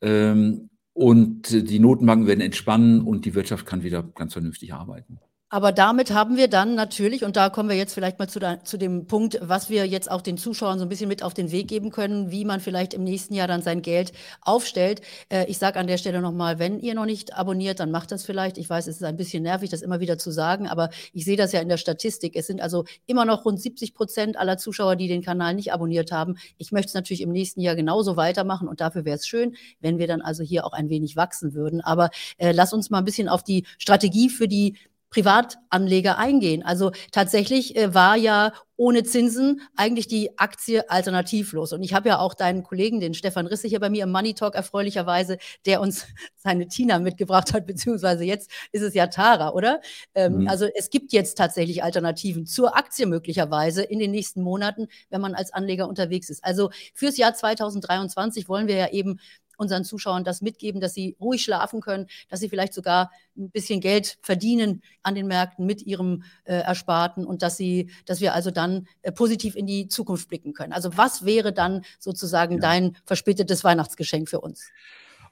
Ähm, 0.00 0.70
und 0.92 1.50
die 1.50 1.78
Notenbanken 1.78 2.26
werden 2.26 2.40
entspannen 2.40 3.00
und 3.00 3.24
die 3.24 3.34
Wirtschaft 3.34 3.66
kann 3.66 3.82
wieder 3.82 4.02
ganz 4.02 4.32
vernünftig 4.32 4.72
arbeiten. 4.72 5.18
Aber 5.54 5.70
damit 5.70 6.10
haben 6.10 6.36
wir 6.36 6.48
dann 6.48 6.74
natürlich, 6.74 7.22
und 7.22 7.36
da 7.36 7.48
kommen 7.48 7.68
wir 7.68 7.76
jetzt 7.76 7.94
vielleicht 7.94 8.18
mal 8.18 8.26
zu, 8.26 8.40
da, 8.40 8.64
zu, 8.64 8.76
dem 8.76 9.06
Punkt, 9.06 9.38
was 9.40 9.70
wir 9.70 9.86
jetzt 9.86 10.10
auch 10.10 10.20
den 10.20 10.36
Zuschauern 10.36 10.80
so 10.80 10.84
ein 10.84 10.88
bisschen 10.88 11.06
mit 11.06 11.22
auf 11.22 11.32
den 11.32 11.52
Weg 11.52 11.68
geben 11.68 11.92
können, 11.92 12.32
wie 12.32 12.44
man 12.44 12.58
vielleicht 12.58 12.92
im 12.92 13.04
nächsten 13.04 13.34
Jahr 13.34 13.46
dann 13.46 13.62
sein 13.62 13.80
Geld 13.80 14.12
aufstellt. 14.40 15.00
Äh, 15.28 15.46
ich 15.46 15.58
sage 15.58 15.78
an 15.78 15.86
der 15.86 15.96
Stelle 15.96 16.20
nochmal, 16.20 16.58
wenn 16.58 16.80
ihr 16.80 16.96
noch 16.96 17.06
nicht 17.06 17.34
abonniert, 17.34 17.78
dann 17.78 17.92
macht 17.92 18.10
das 18.10 18.24
vielleicht. 18.24 18.58
Ich 18.58 18.68
weiß, 18.68 18.88
es 18.88 18.96
ist 18.96 19.04
ein 19.04 19.16
bisschen 19.16 19.44
nervig, 19.44 19.70
das 19.70 19.82
immer 19.82 20.00
wieder 20.00 20.18
zu 20.18 20.32
sagen, 20.32 20.66
aber 20.66 20.90
ich 21.12 21.24
sehe 21.24 21.36
das 21.36 21.52
ja 21.52 21.60
in 21.60 21.68
der 21.68 21.76
Statistik. 21.76 22.34
Es 22.34 22.48
sind 22.48 22.60
also 22.60 22.84
immer 23.06 23.24
noch 23.24 23.44
rund 23.44 23.60
70 23.60 23.94
Prozent 23.94 24.36
aller 24.36 24.58
Zuschauer, 24.58 24.96
die 24.96 25.06
den 25.06 25.22
Kanal 25.22 25.54
nicht 25.54 25.72
abonniert 25.72 26.10
haben. 26.10 26.34
Ich 26.58 26.72
möchte 26.72 26.88
es 26.88 26.94
natürlich 26.94 27.20
im 27.20 27.30
nächsten 27.30 27.60
Jahr 27.60 27.76
genauso 27.76 28.16
weitermachen 28.16 28.66
und 28.66 28.80
dafür 28.80 29.04
wäre 29.04 29.18
es 29.18 29.26
schön, 29.28 29.54
wenn 29.78 29.98
wir 29.98 30.08
dann 30.08 30.20
also 30.20 30.42
hier 30.42 30.66
auch 30.66 30.72
ein 30.72 30.88
wenig 30.88 31.14
wachsen 31.14 31.54
würden. 31.54 31.80
Aber 31.80 32.10
äh, 32.38 32.50
lass 32.50 32.72
uns 32.72 32.90
mal 32.90 32.98
ein 32.98 33.04
bisschen 33.04 33.28
auf 33.28 33.44
die 33.44 33.64
Strategie 33.78 34.28
für 34.28 34.48
die 34.48 34.74
Privatanleger 35.14 36.18
eingehen. 36.18 36.64
Also 36.64 36.90
tatsächlich 37.12 37.76
äh, 37.76 37.94
war 37.94 38.16
ja 38.16 38.52
ohne 38.76 39.04
Zinsen 39.04 39.60
eigentlich 39.76 40.08
die 40.08 40.36
Aktie 40.38 40.90
alternativlos. 40.90 41.72
Und 41.72 41.84
ich 41.84 41.94
habe 41.94 42.08
ja 42.08 42.18
auch 42.18 42.34
deinen 42.34 42.64
Kollegen, 42.64 42.98
den 42.98 43.14
Stefan 43.14 43.46
Risse 43.46 43.68
hier 43.68 43.78
bei 43.78 43.88
mir 43.90 44.02
im 44.02 44.10
Money 44.10 44.34
Talk 44.34 44.56
erfreulicherweise, 44.56 45.38
der 45.66 45.80
uns 45.80 46.06
seine 46.36 46.66
Tina 46.66 46.98
mitgebracht 46.98 47.54
hat, 47.54 47.66
beziehungsweise 47.66 48.24
jetzt 48.24 48.50
ist 48.72 48.82
es 48.82 48.94
ja 48.94 49.06
Tara, 49.06 49.52
oder? 49.52 49.80
Ähm, 50.16 50.40
mhm. 50.40 50.48
Also 50.48 50.66
es 50.74 50.90
gibt 50.90 51.12
jetzt 51.12 51.38
tatsächlich 51.38 51.84
Alternativen 51.84 52.46
zur 52.46 52.76
Aktie 52.76 53.06
möglicherweise 53.06 53.84
in 53.84 54.00
den 54.00 54.10
nächsten 54.10 54.42
Monaten, 54.42 54.88
wenn 55.10 55.20
man 55.20 55.36
als 55.36 55.52
Anleger 55.52 55.88
unterwegs 55.88 56.28
ist. 56.28 56.42
Also 56.42 56.70
fürs 56.92 57.16
Jahr 57.16 57.34
2023 57.34 58.48
wollen 58.48 58.66
wir 58.66 58.76
ja 58.76 58.90
eben 58.90 59.20
unseren 59.56 59.84
Zuschauern 59.84 60.24
das 60.24 60.42
mitgeben, 60.42 60.80
dass 60.80 60.94
sie 60.94 61.16
ruhig 61.20 61.42
schlafen 61.42 61.80
können, 61.80 62.06
dass 62.28 62.40
sie 62.40 62.48
vielleicht 62.48 62.74
sogar 62.74 63.10
ein 63.36 63.50
bisschen 63.50 63.80
Geld 63.80 64.18
verdienen 64.22 64.82
an 65.02 65.14
den 65.14 65.26
Märkten 65.26 65.66
mit 65.66 65.82
ihrem 65.82 66.22
äh, 66.44 66.54
Ersparten 66.54 67.24
und 67.24 67.42
dass 67.42 67.56
sie, 67.56 67.90
dass 68.06 68.20
wir 68.20 68.34
also 68.34 68.50
dann 68.50 68.86
äh, 69.02 69.12
positiv 69.12 69.56
in 69.56 69.66
die 69.66 69.88
Zukunft 69.88 70.28
blicken 70.28 70.52
können. 70.52 70.72
Also 70.72 70.96
was 70.96 71.24
wäre 71.24 71.52
dann 71.52 71.82
sozusagen 71.98 72.54
ja. 72.54 72.60
dein 72.60 72.96
verspätetes 73.04 73.64
Weihnachtsgeschenk 73.64 74.28
für 74.28 74.40
uns? 74.40 74.70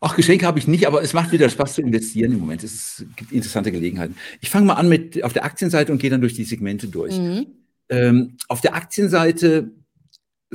Ach, 0.04 0.16
Geschenke 0.16 0.46
habe 0.46 0.58
ich 0.58 0.66
nicht, 0.66 0.88
aber 0.88 1.00
es 1.00 1.12
macht 1.12 1.30
wieder 1.30 1.48
Spaß 1.48 1.74
zu 1.74 1.80
investieren 1.80 2.32
im 2.32 2.40
Moment. 2.40 2.64
Es 2.64 3.04
gibt 3.14 3.30
interessante 3.30 3.70
Gelegenheiten. 3.70 4.16
Ich 4.40 4.50
fange 4.50 4.66
mal 4.66 4.74
an 4.74 4.88
mit 4.88 5.22
auf 5.22 5.32
der 5.32 5.44
Aktienseite 5.44 5.92
und 5.92 5.98
gehe 5.98 6.10
dann 6.10 6.20
durch 6.20 6.34
die 6.34 6.42
Segmente 6.42 6.88
durch. 6.88 7.16
Mhm. 7.16 7.46
Ähm, 7.88 8.36
auf 8.48 8.60
der 8.60 8.74
Aktienseite 8.74 9.70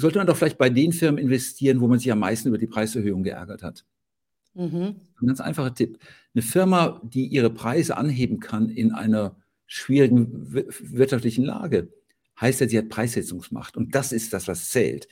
sollte 0.02 0.18
man 0.20 0.28
doch 0.28 0.38
vielleicht 0.38 0.58
bei 0.58 0.70
den 0.70 0.94
Firmen 0.94 1.18
investieren, 1.18 1.82
wo 1.82 1.88
man 1.88 2.00
sich 2.00 2.12
am 2.12 2.20
meisten 2.20 2.50
über 2.50 2.58
die 2.58 2.68
Preiserhöhung 2.68 3.24
geärgert 3.24 3.64
hat. 3.64 3.86
Mhm. 4.54 4.96
Ein 5.22 5.28
ganz 5.28 5.42
einfacher 5.42 5.74
Tipp. 5.74 6.00
Eine 6.34 6.42
Firma, 6.42 7.02
die 7.04 7.26
ihre 7.26 7.50
Preise 7.50 7.98
anheben 7.98 8.40
kann 8.40 8.70
in 8.70 8.92
einer 8.92 9.36
schwierigen 9.66 10.54
wirtschaftlichen 10.54 11.44
Lage, 11.44 11.92
heißt 12.40 12.62
ja, 12.62 12.70
sie 12.70 12.78
hat 12.78 12.90
Preissetzungsmacht. 12.90 13.76
Und 13.76 13.96
das 13.96 14.12
ist 14.12 14.34
das, 14.34 14.48
was 14.48 14.70
zählt 14.70 15.08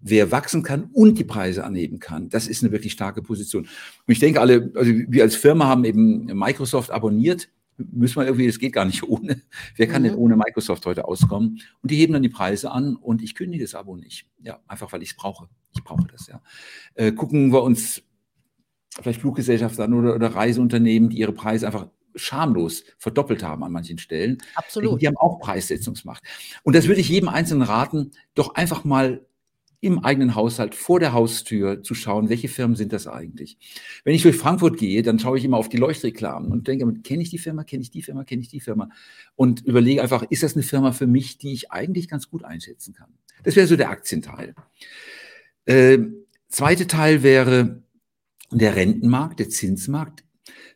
wer 0.00 0.30
wachsen 0.30 0.62
kann 0.62 0.90
und 0.92 1.18
die 1.18 1.24
Preise 1.24 1.64
anheben 1.64 1.98
kann, 1.98 2.28
das 2.28 2.46
ist 2.46 2.62
eine 2.62 2.72
wirklich 2.72 2.92
starke 2.92 3.22
Position. 3.22 3.64
Und 3.64 4.12
ich 4.12 4.18
denke, 4.18 4.40
alle, 4.40 4.70
also 4.74 4.92
wir 4.92 5.22
als 5.22 5.34
Firma 5.34 5.66
haben 5.66 5.84
eben 5.84 6.26
Microsoft 6.26 6.90
abonniert. 6.90 7.48
Müssen 7.76 8.16
wir 8.16 8.24
irgendwie, 8.24 8.46
das 8.46 8.58
geht 8.58 8.72
gar 8.72 8.84
nicht 8.84 9.02
ohne. 9.08 9.42
Wer 9.76 9.86
kann 9.86 10.02
mhm. 10.02 10.06
denn 10.06 10.14
ohne 10.16 10.36
Microsoft 10.36 10.86
heute 10.86 11.06
auskommen? 11.06 11.60
Und 11.82 11.90
die 11.90 11.96
heben 11.96 12.12
dann 12.12 12.22
die 12.22 12.28
Preise 12.28 12.70
an 12.70 12.96
und 12.96 13.22
ich 13.22 13.34
kündige 13.34 13.64
das 13.64 13.74
Abo 13.74 13.96
nicht. 13.96 14.26
Ja, 14.42 14.60
einfach 14.66 14.92
weil 14.92 15.02
ich 15.02 15.10
es 15.10 15.16
brauche. 15.16 15.48
Ich 15.74 15.82
brauche 15.82 16.06
das, 16.10 16.26
ja. 16.26 16.40
Äh, 16.94 17.12
gucken 17.12 17.52
wir 17.52 17.62
uns 17.62 18.02
vielleicht 19.00 19.20
Fluggesellschaften 19.20 19.82
an 19.82 19.94
oder, 19.94 20.14
oder 20.14 20.28
Reiseunternehmen, 20.28 21.10
die 21.10 21.18
ihre 21.18 21.32
Preise 21.32 21.66
einfach 21.66 21.88
schamlos 22.14 22.84
verdoppelt 22.98 23.42
haben 23.42 23.64
an 23.64 23.72
manchen 23.72 23.98
Stellen. 23.98 24.38
Absolut. 24.54 25.02
Die 25.02 25.06
haben 25.06 25.16
auch 25.16 25.40
Preissetzungsmacht. 25.40 26.22
Und 26.62 26.76
das 26.76 26.86
würde 26.86 27.00
ich 27.00 27.08
jedem 27.08 27.28
Einzelnen 27.28 27.62
raten, 27.62 28.12
doch 28.34 28.54
einfach 28.54 28.84
mal 28.84 29.26
im 29.84 29.98
eigenen 29.98 30.34
Haushalt 30.34 30.74
vor 30.74 30.98
der 30.98 31.12
Haustür 31.12 31.82
zu 31.82 31.94
schauen, 31.94 32.30
welche 32.30 32.48
Firmen 32.48 32.74
sind 32.74 32.92
das 32.92 33.06
eigentlich. 33.06 33.58
Wenn 34.02 34.14
ich 34.14 34.22
durch 34.22 34.36
Frankfurt 34.36 34.78
gehe, 34.78 35.02
dann 35.02 35.18
schaue 35.18 35.36
ich 35.36 35.44
immer 35.44 35.58
auf 35.58 35.68
die 35.68 35.76
Leuchtreklamen 35.76 36.50
und 36.50 36.66
denke, 36.66 36.90
kenne 37.02 37.22
ich 37.22 37.30
die 37.30 37.38
Firma, 37.38 37.64
kenne 37.64 37.82
ich 37.82 37.90
die 37.90 38.02
Firma, 38.02 38.24
kenne 38.24 38.42
ich 38.42 38.48
die 38.48 38.60
Firma 38.60 38.88
und 39.36 39.64
überlege 39.66 40.02
einfach, 40.02 40.24
ist 40.30 40.42
das 40.42 40.54
eine 40.54 40.62
Firma 40.62 40.92
für 40.92 41.06
mich, 41.06 41.36
die 41.36 41.52
ich 41.52 41.70
eigentlich 41.70 42.08
ganz 42.08 42.30
gut 42.30 42.44
einschätzen 42.44 42.94
kann. 42.94 43.12
Das 43.42 43.56
wäre 43.56 43.66
so 43.66 43.76
der 43.76 43.90
Aktienteil. 43.90 44.54
Äh, 45.66 45.98
zweite 46.48 46.86
Teil 46.86 47.22
wäre 47.22 47.82
der 48.50 48.76
Rentenmarkt, 48.76 49.38
der 49.38 49.50
Zinsmarkt. 49.50 50.24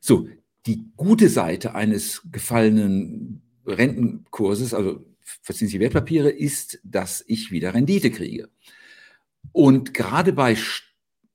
So, 0.01 0.29
die 0.67 0.85
gute 0.97 1.31
Seite 1.31 1.75
eines 1.75 2.23
gefallenen 2.31 3.41
Rentenkurses, 3.67 4.75
also 4.75 5.05
verzinsliche 5.43 5.81
Wertpapiere, 5.81 6.31
ist, 6.31 6.79
dass 6.85 7.25
ich 7.27 7.51
wieder 7.51 7.73
Rendite 7.73 8.11
kriege. 8.11 8.51
Und 9.53 9.95
gerade 9.95 10.33
bei 10.33 10.57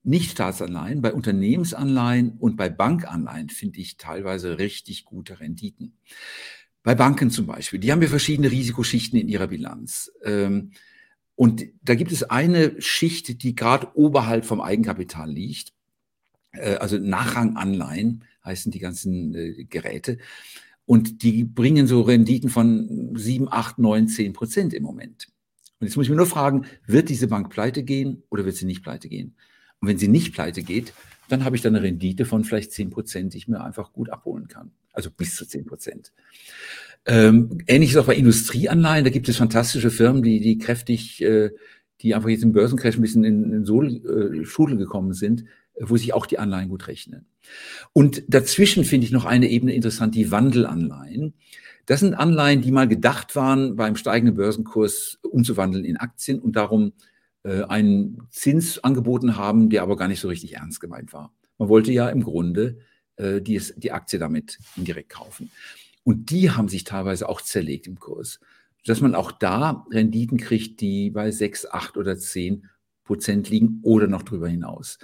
Nichtstaatsanleihen, 0.04 1.02
bei 1.02 1.14
Unternehmensanleihen 1.14 2.38
und 2.38 2.58
bei 2.58 2.70
Bankanleihen 2.70 3.50
finde 3.50 3.80
ich 3.80 3.98
teilweise 3.98 4.60
richtig 4.60 5.06
gute 5.06 5.40
Renditen. 5.40 5.98
Bei 6.84 6.96
Banken 6.96 7.32
zum 7.32 7.46
Beispiel, 7.46 7.80
die 7.80 7.92
haben 7.92 8.02
ja 8.02 8.10
verschiedene 8.10 8.52
Risikoschichten 8.52 9.18
in 9.18 9.30
ihrer 9.30 9.48
Bilanz. 9.48 10.12
Ähm, 10.24 10.72
und 11.36 11.66
da 11.82 11.96
gibt 11.96 12.12
es 12.12 12.24
eine 12.24 12.80
Schicht, 12.82 13.42
die 13.44 13.56
gerade 13.56 13.96
oberhalb 13.96 14.46
vom 14.46 14.60
Eigenkapital 14.60 15.32
liegt. 15.32 15.74
Äh, 16.52 16.76
also 16.76 16.98
Nachranganleihen 16.98 18.26
heißen 18.44 18.72
die 18.72 18.80
ganzen 18.80 19.34
äh, 19.34 19.64
Geräte. 19.64 20.18
Und 20.86 21.24
die 21.24 21.46
bringen 21.46 21.88
so 21.88 22.02
Renditen 22.02 22.50
von 22.50 23.16
7, 23.16 23.48
8, 23.50 23.80
9, 23.80 24.10
10 24.10 24.34
Prozent 24.34 24.74
im 24.74 24.84
Moment. 24.84 25.30
Und 25.84 25.88
jetzt 25.88 25.98
muss 25.98 26.06
ich 26.06 26.10
mir 26.10 26.16
nur 26.16 26.28
fragen, 26.28 26.66
wird 26.88 27.10
diese 27.10 27.28
Bank 27.28 27.50
pleite 27.50 27.84
gehen 27.84 28.24
oder 28.30 28.46
wird 28.46 28.56
sie 28.56 28.66
nicht 28.66 28.84
pleite 28.84 29.10
gehen? 29.10 29.36
Und 29.82 29.90
wenn 29.90 29.98
sie 29.98 30.08
nicht 30.08 30.34
pleite 30.34 30.64
geht, 30.64 30.94
dann 31.28 31.44
habe 31.44 31.58
ich 31.58 31.62
dann 31.62 31.76
eine 31.76 31.84
Rendite 31.84 32.24
von 32.24 32.46
vielleicht 32.46 32.72
10 32.72 32.90
Prozent, 32.90 33.34
die 33.34 33.38
ich 33.38 33.50
mir 33.50 33.62
einfach 33.62 33.92
gut 33.92 34.10
abholen 34.10 34.48
kann. 34.48 34.72
Also 34.94 35.12
bis 35.12 35.36
zu 35.36 35.46
10 35.46 35.66
Prozent. 35.66 36.14
Ähm, 37.06 37.58
ähnliches 37.68 37.98
auch 37.98 38.06
bei 38.06 38.16
Industrieanleihen. 38.16 39.04
Da 39.04 39.10
gibt 39.10 39.28
es 39.28 39.36
fantastische 39.36 39.92
Firmen, 39.92 40.24
die, 40.24 40.40
die 40.40 40.58
kräftig, 40.58 41.22
äh, 41.22 41.50
die 42.00 42.16
einfach 42.16 42.30
jetzt 42.30 42.44
im 42.44 42.54
Börsencrash 42.54 42.96
ein 42.96 43.02
bisschen 43.02 43.26
in, 43.26 43.52
in 43.52 43.66
Sol, 43.66 43.90
äh, 43.90 44.46
Schudel 44.46 44.78
gekommen 44.78 45.12
sind, 45.12 45.44
wo 45.78 45.98
sich 45.98 46.14
auch 46.14 46.28
die 46.28 46.40
Anleihen 46.40 46.70
gut 46.70 46.88
rechnen. 46.88 47.26
Und 47.92 48.24
dazwischen 48.30 48.86
finde 48.86 49.06
ich 49.06 49.12
noch 49.12 49.26
eine 49.26 49.50
Ebene 49.50 49.74
interessant, 49.74 50.16
die 50.16 50.32
Wandelanleihen. 50.32 51.34
Das 51.86 52.00
sind 52.00 52.14
Anleihen, 52.14 52.62
die 52.62 52.72
mal 52.72 52.88
gedacht 52.88 53.36
waren, 53.36 53.76
beim 53.76 53.96
steigenden 53.96 54.36
Börsenkurs 54.36 55.20
umzuwandeln 55.22 55.84
in 55.84 55.98
Aktien 55.98 56.40
und 56.40 56.56
darum 56.56 56.94
äh, 57.44 57.64
einen 57.64 58.22
Zins 58.30 58.80
angeboten 58.80 59.36
haben, 59.36 59.70
der 59.70 59.82
aber 59.84 59.98
gar 59.98 60.08
nicht 60.08 60.22
so 60.22 60.30
richtig 60.30 60.56
ernst 60.56 60.80
gemeint 60.80 61.12
war. 61.12 61.34
Man 61.58 61.70
wollte 61.70 61.92
ja 61.92 62.10
im 62.10 62.24
Grunde 62.24 62.78
äh, 63.18 63.42
die, 63.42 63.62
die 63.78 63.92
Aktie 63.92 64.18
damit 64.18 64.60
indirekt 64.78 65.10
kaufen. 65.10 65.52
Und 66.04 66.32
die 66.32 66.52
haben 66.52 66.70
sich 66.70 66.86
teilweise 66.86 67.28
auch 67.28 67.42
zerlegt 67.42 67.88
im 67.88 68.00
Kurs, 68.00 68.40
dass 68.86 69.02
man 69.02 69.16
auch 69.16 69.32
da 69.32 69.86
Renditen 69.92 70.38
kriegt, 70.38 70.80
die 70.82 71.10
bei 71.10 71.32
6, 71.32 71.68
8 71.72 71.98
oder 71.98 72.18
10 72.18 72.70
Prozent 73.04 73.50
liegen 73.50 73.80
oder 73.84 74.08
noch 74.08 74.24
drüber 74.24 74.48
hinaus. 74.48 74.98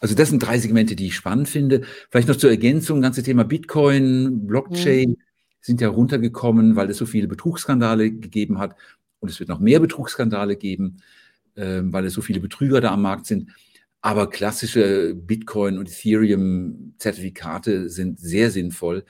Also 0.00 0.16
das 0.16 0.30
sind 0.30 0.40
drei 0.40 0.58
Segmente, 0.58 0.96
die 0.96 1.06
ich 1.06 1.14
spannend 1.14 1.48
finde. 1.48 1.82
Vielleicht 2.10 2.26
noch 2.26 2.36
zur 2.36 2.50
Ergänzung, 2.50 3.00
ganze 3.00 3.22
Thema 3.22 3.44
Bitcoin, 3.44 4.48
Blockchain. 4.48 5.10
Mhm 5.10 5.23
sind 5.64 5.80
ja 5.80 5.88
runtergekommen, 5.88 6.76
weil 6.76 6.90
es 6.90 6.98
so 6.98 7.06
viele 7.06 7.26
Betrugsskandale 7.26 8.10
gegeben 8.10 8.58
hat. 8.58 8.76
Und 9.20 9.30
es 9.30 9.40
wird 9.40 9.48
noch 9.48 9.60
mehr 9.60 9.80
Betrugsskandale 9.80 10.56
geben, 10.56 10.98
äh, 11.54 11.80
weil 11.84 12.04
es 12.04 12.12
so 12.12 12.20
viele 12.20 12.40
Betrüger 12.40 12.82
da 12.82 12.92
am 12.92 13.00
Markt 13.00 13.24
sind. 13.24 13.50
Aber 14.02 14.28
klassische 14.28 15.14
Bitcoin- 15.14 15.78
und 15.78 15.88
Ethereum-Zertifikate 15.88 17.88
sind 17.88 18.20
sehr 18.20 18.50
sinnvoll. 18.50 19.04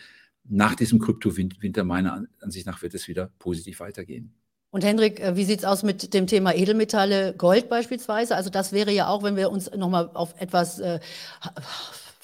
Nach 0.44 0.76
diesem 0.76 1.00
Kryptowinter, 1.00 1.82
meiner 1.82 2.24
Ansicht 2.40 2.66
nach, 2.66 2.82
wird 2.82 2.94
es 2.94 3.08
wieder 3.08 3.32
positiv 3.40 3.80
weitergehen. 3.80 4.32
Und 4.70 4.84
Hendrik, 4.84 5.18
äh, 5.18 5.34
wie 5.34 5.44
sieht 5.44 5.60
es 5.60 5.64
aus 5.64 5.82
mit 5.82 6.14
dem 6.14 6.28
Thema 6.28 6.54
Edelmetalle, 6.54 7.34
Gold 7.36 7.68
beispielsweise? 7.68 8.36
Also 8.36 8.50
das 8.50 8.72
wäre 8.72 8.92
ja 8.92 9.08
auch, 9.08 9.24
wenn 9.24 9.34
wir 9.34 9.50
uns 9.50 9.72
nochmal 9.72 10.10
auf 10.14 10.40
etwas 10.40 10.78
äh, 10.78 11.00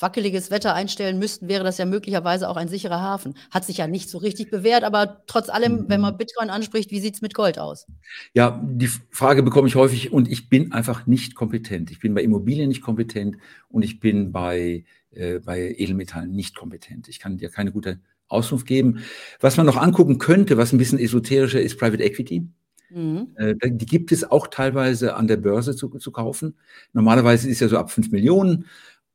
wackeliges 0.02 0.50
Wetter 0.50 0.74
einstellen 0.74 1.18
müssten, 1.18 1.48
wäre 1.48 1.64
das 1.64 1.78
ja 1.78 1.86
möglicherweise 1.86 2.48
auch 2.48 2.56
ein 2.56 2.68
sicherer 2.68 3.00
Hafen. 3.00 3.34
Hat 3.50 3.64
sich 3.64 3.78
ja 3.78 3.86
nicht 3.86 4.10
so 4.10 4.18
richtig 4.18 4.50
bewährt, 4.50 4.84
aber 4.84 5.22
trotz 5.26 5.48
allem, 5.48 5.86
wenn 5.88 6.00
man 6.00 6.14
mhm. 6.14 6.18
Bitcoin 6.18 6.50
anspricht, 6.50 6.90
wie 6.90 7.00
sieht 7.00 7.14
es 7.14 7.22
mit 7.22 7.34
Gold 7.34 7.58
aus? 7.58 7.86
Ja, 8.34 8.60
die 8.64 8.88
Frage 9.10 9.42
bekomme 9.42 9.68
ich 9.68 9.74
häufig 9.74 10.12
und 10.12 10.30
ich 10.30 10.48
bin 10.48 10.72
einfach 10.72 11.06
nicht 11.06 11.34
kompetent. 11.34 11.90
Ich 11.90 12.00
bin 12.00 12.14
bei 12.14 12.22
Immobilien 12.22 12.68
nicht 12.68 12.82
kompetent 12.82 13.36
und 13.68 13.82
ich 13.82 14.00
bin 14.00 14.32
bei, 14.32 14.84
äh, 15.10 15.38
bei 15.40 15.74
Edelmetallen 15.76 16.32
nicht 16.32 16.56
kompetent. 16.56 17.08
Ich 17.08 17.18
kann 17.18 17.38
dir 17.38 17.50
keine 17.50 17.72
gute 17.72 18.00
Auskunft 18.28 18.66
geben. 18.66 19.02
Was 19.40 19.56
man 19.56 19.66
noch 19.66 19.76
angucken 19.76 20.18
könnte, 20.18 20.56
was 20.56 20.72
ein 20.72 20.78
bisschen 20.78 20.98
esoterischer 20.98 21.60
ist, 21.60 21.78
Private 21.78 22.02
Equity. 22.02 22.46
Mhm. 22.90 23.28
Äh, 23.36 23.54
die 23.64 23.86
gibt 23.86 24.12
es 24.12 24.30
auch 24.30 24.48
teilweise 24.48 25.14
an 25.14 25.28
der 25.28 25.36
Börse 25.36 25.76
zu, 25.76 25.88
zu 25.88 26.10
kaufen. 26.10 26.56
Normalerweise 26.92 27.48
ist 27.48 27.60
ja 27.60 27.68
so 27.68 27.78
ab 27.78 27.90
5 27.90 28.10
Millionen 28.10 28.66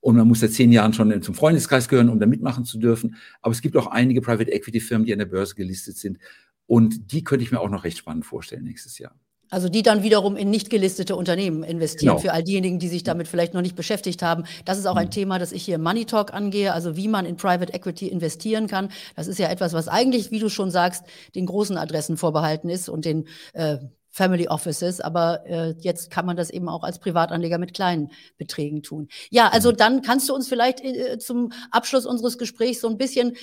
und 0.06 0.18
man 0.18 0.28
muss 0.28 0.42
seit 0.42 0.52
zehn 0.52 0.72
Jahren 0.72 0.94
schon 0.94 1.20
zum 1.24 1.34
Freundeskreis 1.34 1.90
gehören, 1.90 2.10
um 2.10 2.20
da 2.20 2.28
mitmachen 2.28 2.64
zu 2.64 2.78
dürfen. 2.78 3.16
Aber 3.42 3.54
es 3.54 3.62
gibt 3.64 3.76
auch 3.76 3.88
einige 3.88 4.22
Private 4.22 4.52
Equity 4.52 4.80
Firmen, 4.80 5.04
die 5.08 5.12
an 5.12 5.18
der 5.18 5.26
Börse 5.26 5.56
gelistet 5.56 5.98
sind. 5.98 6.20
Und 6.68 7.12
die 7.12 7.24
könnte 7.24 7.44
ich 7.44 7.52
mir 7.52 7.60
auch 7.60 7.72
noch 7.72 7.84
recht 7.84 7.98
spannend 7.98 8.24
vorstellen 8.24 8.66
nächstes 8.66 9.00
Jahr. 9.00 9.16
Also 9.50 9.68
die 9.68 9.82
dann 9.82 10.04
wiederum 10.04 10.36
in 10.36 10.52
nicht 10.52 10.70
gelistete 10.70 11.16
Unternehmen 11.16 11.64
investieren. 11.64 12.18
Genau. 12.18 12.20
Für 12.20 12.34
all 12.34 12.44
diejenigen, 12.44 12.78
die 12.78 12.88
sich 12.88 13.02
damit 13.02 13.28
vielleicht 13.28 13.56
noch 13.56 13.64
nicht 13.64 13.76
beschäftigt 13.76 14.22
haben. 14.22 14.44
Das 14.64 14.78
ist 14.78 14.86
auch 14.86 14.96
ein 14.96 15.08
mhm. 15.08 15.12
Thema, 15.12 15.40
das 15.40 15.52
ich 15.52 15.66
hier 15.66 15.76
im 15.76 15.82
Money 15.82 16.06
Talk 16.06 16.36
angehe, 16.36 16.74
also 16.74 16.96
wie 16.96 17.08
man 17.08 17.26
in 17.26 17.36
Private 17.36 17.74
Equity 17.74 18.08
investieren 18.08 18.68
kann. 18.68 18.90
Das 19.16 19.26
ist 19.26 19.40
ja 19.40 19.50
etwas, 19.50 19.74
was 19.74 19.88
eigentlich, 19.88 20.30
wie 20.30 20.40
du 20.40 20.50
schon 20.50 20.70
sagst, 20.70 21.04
den 21.34 21.48
großen 21.48 21.78
Adressen 21.78 22.18
vorbehalten 22.18 22.70
ist 22.70 22.90
und 22.90 23.06
den 23.06 23.28
äh, 23.54 23.78
Family 24.16 24.48
Offices, 24.48 25.02
aber 25.02 25.46
äh, 25.46 25.76
jetzt 25.82 26.10
kann 26.10 26.26
man 26.26 26.38
das 26.38 26.50
eben 26.50 26.70
auch 26.70 26.84
als 26.84 27.00
Privatanleger 27.00 27.58
mit 27.58 27.74
kleinen 27.74 28.12
Beträgen 28.38 28.82
tun. 28.82 29.10
Ja, 29.30 29.50
also 29.50 29.72
mhm. 29.72 29.76
dann 29.76 30.02
kannst 30.04 30.30
du 30.30 30.34
uns 30.34 30.48
vielleicht 30.48 30.82
äh, 30.82 31.20
zum 31.20 31.52
Abschluss 31.70 32.06
unseres 32.06 32.38
Gesprächs 32.38 32.80
so 32.80 32.88
ein 32.88 32.98
bisschen 32.98 33.36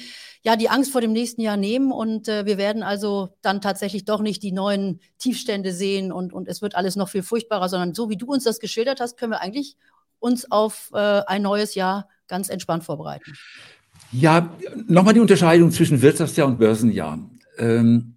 ja 0.42 0.56
die 0.56 0.70
Angst 0.70 0.90
vor 0.90 1.02
dem 1.02 1.12
nächsten 1.12 1.42
Jahr 1.42 1.58
nehmen 1.58 1.92
und 1.92 2.26
äh, 2.26 2.46
wir 2.46 2.56
werden 2.56 2.82
also 2.82 3.36
dann 3.42 3.60
tatsächlich 3.60 4.06
doch 4.06 4.22
nicht 4.22 4.42
die 4.42 4.52
neuen 4.52 5.00
Tiefstände 5.18 5.74
sehen 5.74 6.10
und 6.10 6.32
und 6.32 6.48
es 6.48 6.62
wird 6.62 6.74
alles 6.74 6.96
noch 6.96 7.10
viel 7.10 7.22
furchtbarer, 7.22 7.68
sondern 7.68 7.92
so 7.92 8.08
wie 8.08 8.16
du 8.16 8.32
uns 8.32 8.44
das 8.44 8.58
geschildert 8.58 8.98
hast, 8.98 9.18
können 9.18 9.32
wir 9.32 9.42
eigentlich 9.42 9.76
uns 10.20 10.50
auf 10.50 10.88
äh, 10.94 11.20
ein 11.26 11.42
neues 11.42 11.74
Jahr 11.74 12.08
ganz 12.28 12.48
entspannt 12.48 12.84
vorbereiten. 12.84 13.34
Ja, 14.10 14.56
nochmal 14.86 15.12
die 15.12 15.20
Unterscheidung 15.20 15.70
zwischen 15.70 16.00
Wirtschaftsjahr 16.00 16.46
und 16.46 16.58
Börsenjahr. 16.58 17.18
Ähm, 17.58 18.16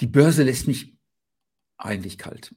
die 0.00 0.08
Börse 0.08 0.42
lässt 0.42 0.66
mich 0.66 0.97
eigentlich 1.78 2.18
kalt. 2.18 2.54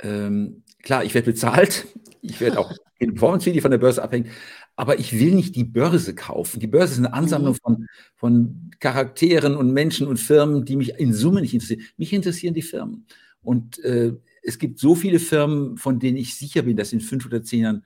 Ähm, 0.00 0.62
klar, 0.82 1.04
ich 1.04 1.14
werde 1.14 1.30
bezahlt, 1.30 1.86
ich 2.22 2.40
werde 2.40 2.58
auch 2.58 2.72
in 2.98 3.14
Performance 3.14 3.50
die 3.50 3.60
von 3.60 3.70
der 3.70 3.78
Börse 3.78 4.02
abhängen. 4.02 4.30
Aber 4.76 4.98
ich 4.98 5.18
will 5.18 5.34
nicht 5.34 5.56
die 5.56 5.64
Börse 5.64 6.14
kaufen. 6.14 6.60
Die 6.60 6.66
Börse 6.66 6.94
ist 6.94 6.98
eine 6.98 7.12
Ansammlung 7.12 7.52
mhm. 7.52 7.58
von, 7.62 7.86
von 8.14 8.70
Charakteren 8.80 9.56
und 9.56 9.72
Menschen 9.72 10.06
und 10.06 10.18
Firmen, 10.18 10.64
die 10.64 10.76
mich 10.76 10.98
in 10.98 11.12
Summe 11.12 11.42
nicht 11.42 11.52
interessieren. 11.52 11.82
Mich 11.96 12.12
interessieren 12.12 12.54
die 12.54 12.62
Firmen. 12.62 13.06
Und 13.42 13.78
äh, 13.80 14.14
es 14.42 14.58
gibt 14.58 14.78
so 14.78 14.94
viele 14.94 15.18
Firmen, 15.18 15.76
von 15.76 15.98
denen 15.98 16.16
ich 16.16 16.34
sicher 16.34 16.62
bin, 16.62 16.76
dass 16.76 16.92
in 16.92 17.00
fünf 17.00 17.26
oder 17.26 17.42
zehn 17.42 17.62
Jahren 17.62 17.84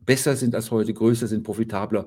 besser 0.00 0.36
sind 0.36 0.54
als 0.54 0.70
heute, 0.70 0.94
größer 0.94 1.26
sind, 1.26 1.42
profitabler. 1.42 2.06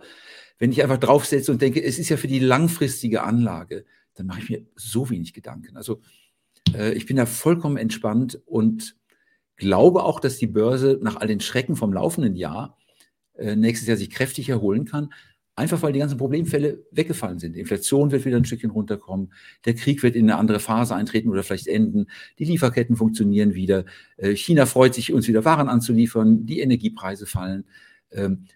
Wenn 0.58 0.72
ich 0.72 0.82
einfach 0.82 0.98
draufsetze 0.98 1.52
und 1.52 1.62
denke, 1.62 1.84
es 1.84 2.00
ist 2.00 2.10
ja 2.10 2.18
für 2.18 2.28
die 2.28 2.40
langfristige 2.40 3.24
Anlage, 3.24 3.86
dann 4.16 4.28
mache 4.28 4.42
ich 4.42 4.50
mir 4.50 4.66
so 4.76 5.10
wenig 5.10 5.34
Gedanken. 5.34 5.78
Also 5.78 6.02
äh, 6.73 6.93
ich 6.93 7.06
bin 7.06 7.17
da 7.17 7.26
vollkommen 7.26 7.78
entspannt 7.78 8.41
und 8.45 8.95
glaube 9.56 10.04
auch, 10.04 10.19
dass 10.19 10.38
die 10.38 10.47
Börse 10.47 10.99
nach 11.02 11.17
all 11.17 11.28
den 11.28 11.39
Schrecken 11.39 11.76
vom 11.76 11.93
laufenden 11.93 12.36
Jahr 12.36 12.78
äh, 13.36 13.56
nächstes 13.56 13.88
Jahr 13.88 13.97
sich 13.97 14.10
kräftig 14.10 14.49
erholen 14.49 14.86
kann. 14.86 15.13
Einfach 15.56 15.84
weil 15.84 15.93
die 15.93 15.99
ganzen 15.99 16.17
Problemfälle 16.17 16.84
weggefallen 16.89 17.38
sind. 17.38 17.56
Die 17.56 17.60
Inflation 17.60 18.12
wird 18.12 18.26
wieder 18.26 18.38
ein 18.38 18.45
Stückchen 18.45 18.71
runterkommen. 18.71 19.32
Der 19.65 19.76
Krieg 19.76 20.02
wird 20.02 20.15
in 20.15 20.28
eine 20.28 20.39
andere 20.39 20.60
Phase 20.60 20.95
eintreten 20.95 21.30
oder 21.30 21.43
vielleicht 21.43 21.67
enden. 21.67 22.08
Die 22.39 22.45
Lieferketten 22.45 22.95
funktionieren 22.95 23.54
wieder. 23.54 23.86
Äh, 24.17 24.36
China 24.36 24.65
freut 24.65 24.95
sich, 24.95 25.13
uns 25.13 25.28
wieder 25.28 25.45
Waren 25.45 25.69
anzuliefern. 25.69 26.47
Die 26.47 26.60
Energiepreise 26.60 27.28
fallen. 27.28 27.65
Ähm, 28.10 28.47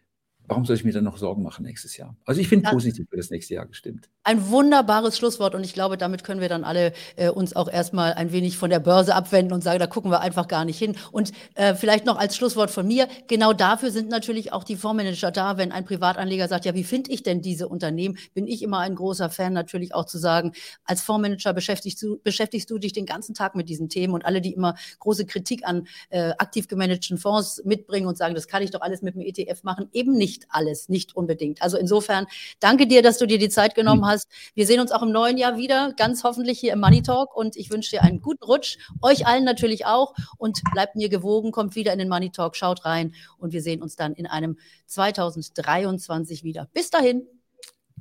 warum 0.47 0.65
soll 0.65 0.75
ich 0.75 0.85
mir 0.85 0.91
dann 0.91 1.03
noch 1.03 1.17
Sorgen 1.17 1.43
machen 1.43 1.65
nächstes 1.65 1.97
Jahr? 1.97 2.17
Also 2.25 2.41
ich 2.41 2.49
bin 2.49 2.61
ja. 2.61 2.71
positiv 2.71 3.07
für 3.07 3.17
das 3.17 3.29
nächste 3.29 3.53
Jahr 3.53 3.67
gestimmt. 3.67 4.09
Ein 4.27 4.49
wunderbares 4.49 5.17
Schlusswort 5.17 5.55
und 5.55 5.63
ich 5.63 5.71
glaube, 5.73 5.95
damit 5.95 6.25
können 6.25 6.41
wir 6.41 6.49
dann 6.49 6.65
alle 6.65 6.91
äh, 7.15 7.29
uns 7.29 7.55
auch 7.55 7.69
erstmal 7.69 8.11
ein 8.11 8.33
wenig 8.33 8.57
von 8.57 8.69
der 8.69 8.81
Börse 8.81 9.15
abwenden 9.15 9.53
und 9.53 9.63
sagen, 9.63 9.79
da 9.79 9.87
gucken 9.87 10.11
wir 10.11 10.19
einfach 10.19 10.49
gar 10.49 10.65
nicht 10.65 10.77
hin. 10.77 10.97
Und 11.13 11.31
äh, 11.55 11.75
vielleicht 11.75 12.05
noch 12.05 12.17
als 12.17 12.35
Schlusswort 12.35 12.69
von 12.69 12.85
mir, 12.85 13.07
genau 13.29 13.53
dafür 13.53 13.89
sind 13.89 14.09
natürlich 14.09 14.51
auch 14.51 14.65
die 14.65 14.75
Fondsmanager 14.75 15.31
da, 15.31 15.55
wenn 15.55 15.71
ein 15.71 15.85
Privatanleger 15.85 16.49
sagt, 16.49 16.65
ja, 16.65 16.73
wie 16.73 16.83
finde 16.83 17.09
ich 17.09 17.23
denn 17.23 17.41
diese 17.41 17.69
Unternehmen? 17.69 18.17
Bin 18.33 18.47
ich 18.47 18.63
immer 18.63 18.79
ein 18.79 18.95
großer 18.95 19.29
Fan 19.29 19.53
natürlich 19.53 19.95
auch 19.95 20.03
zu 20.03 20.17
sagen, 20.17 20.51
als 20.83 21.03
Fondsmanager 21.03 21.53
beschäftigst 21.53 22.01
du, 22.01 22.19
beschäftigst 22.21 22.69
du 22.69 22.79
dich 22.79 22.91
den 22.91 23.05
ganzen 23.05 23.33
Tag 23.33 23.55
mit 23.55 23.69
diesen 23.69 23.87
Themen 23.87 24.13
und 24.13 24.25
alle, 24.25 24.41
die 24.41 24.51
immer 24.51 24.75
große 24.99 25.25
Kritik 25.25 25.65
an 25.65 25.87
äh, 26.09 26.31
aktiv 26.37 26.67
gemanagten 26.67 27.17
Fonds 27.17 27.61
mitbringen 27.63 28.07
und 28.07 28.17
sagen, 28.17 28.35
das 28.35 28.49
kann 28.49 28.61
ich 28.61 28.71
doch 28.71 28.81
alles 28.81 29.01
mit 29.01 29.15
dem 29.15 29.21
ETF 29.21 29.63
machen, 29.63 29.87
eben 29.93 30.17
nicht 30.17 30.47
alles, 30.49 30.89
nicht 30.89 31.15
unbedingt. 31.15 31.61
Also 31.61 31.77
insofern 31.77 32.25
danke 32.59 32.87
dir, 32.87 33.01
dass 33.01 33.19
du 33.19 33.25
dir 33.25 33.39
die 33.39 33.47
Zeit 33.47 33.73
genommen 33.73 34.01
mhm. 34.01 34.16
Hast. 34.17 34.29
Wir 34.53 34.65
sehen 34.65 34.79
uns 34.79 34.91
auch 34.91 35.01
im 35.01 35.11
neuen 35.11 35.37
Jahr 35.37 35.57
wieder, 35.57 35.93
ganz 35.95 36.23
hoffentlich 36.23 36.59
hier 36.59 36.73
im 36.73 36.79
Money 36.79 37.01
Talk 37.01 37.35
und 37.35 37.55
ich 37.55 37.71
wünsche 37.71 37.91
dir 37.91 38.03
einen 38.03 38.21
guten 38.21 38.43
Rutsch, 38.43 38.77
euch 39.01 39.25
allen 39.27 39.43
natürlich 39.43 39.85
auch 39.85 40.13
und 40.37 40.61
bleibt 40.73 40.95
mir 40.95 41.09
gewogen, 41.09 41.51
kommt 41.51 41.75
wieder 41.75 41.93
in 41.93 41.99
den 41.99 42.09
Money 42.09 42.31
Talk, 42.31 42.55
schaut 42.55 42.85
rein 42.85 43.13
und 43.37 43.53
wir 43.53 43.61
sehen 43.61 43.81
uns 43.81 43.95
dann 43.95 44.13
in 44.13 44.27
einem 44.27 44.57
2023 44.87 46.43
wieder. 46.43 46.67
Bis 46.73 46.89
dahin. 46.89 47.27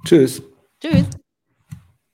Tschüss. 0.05 0.43
Tschüss. 0.81 1.07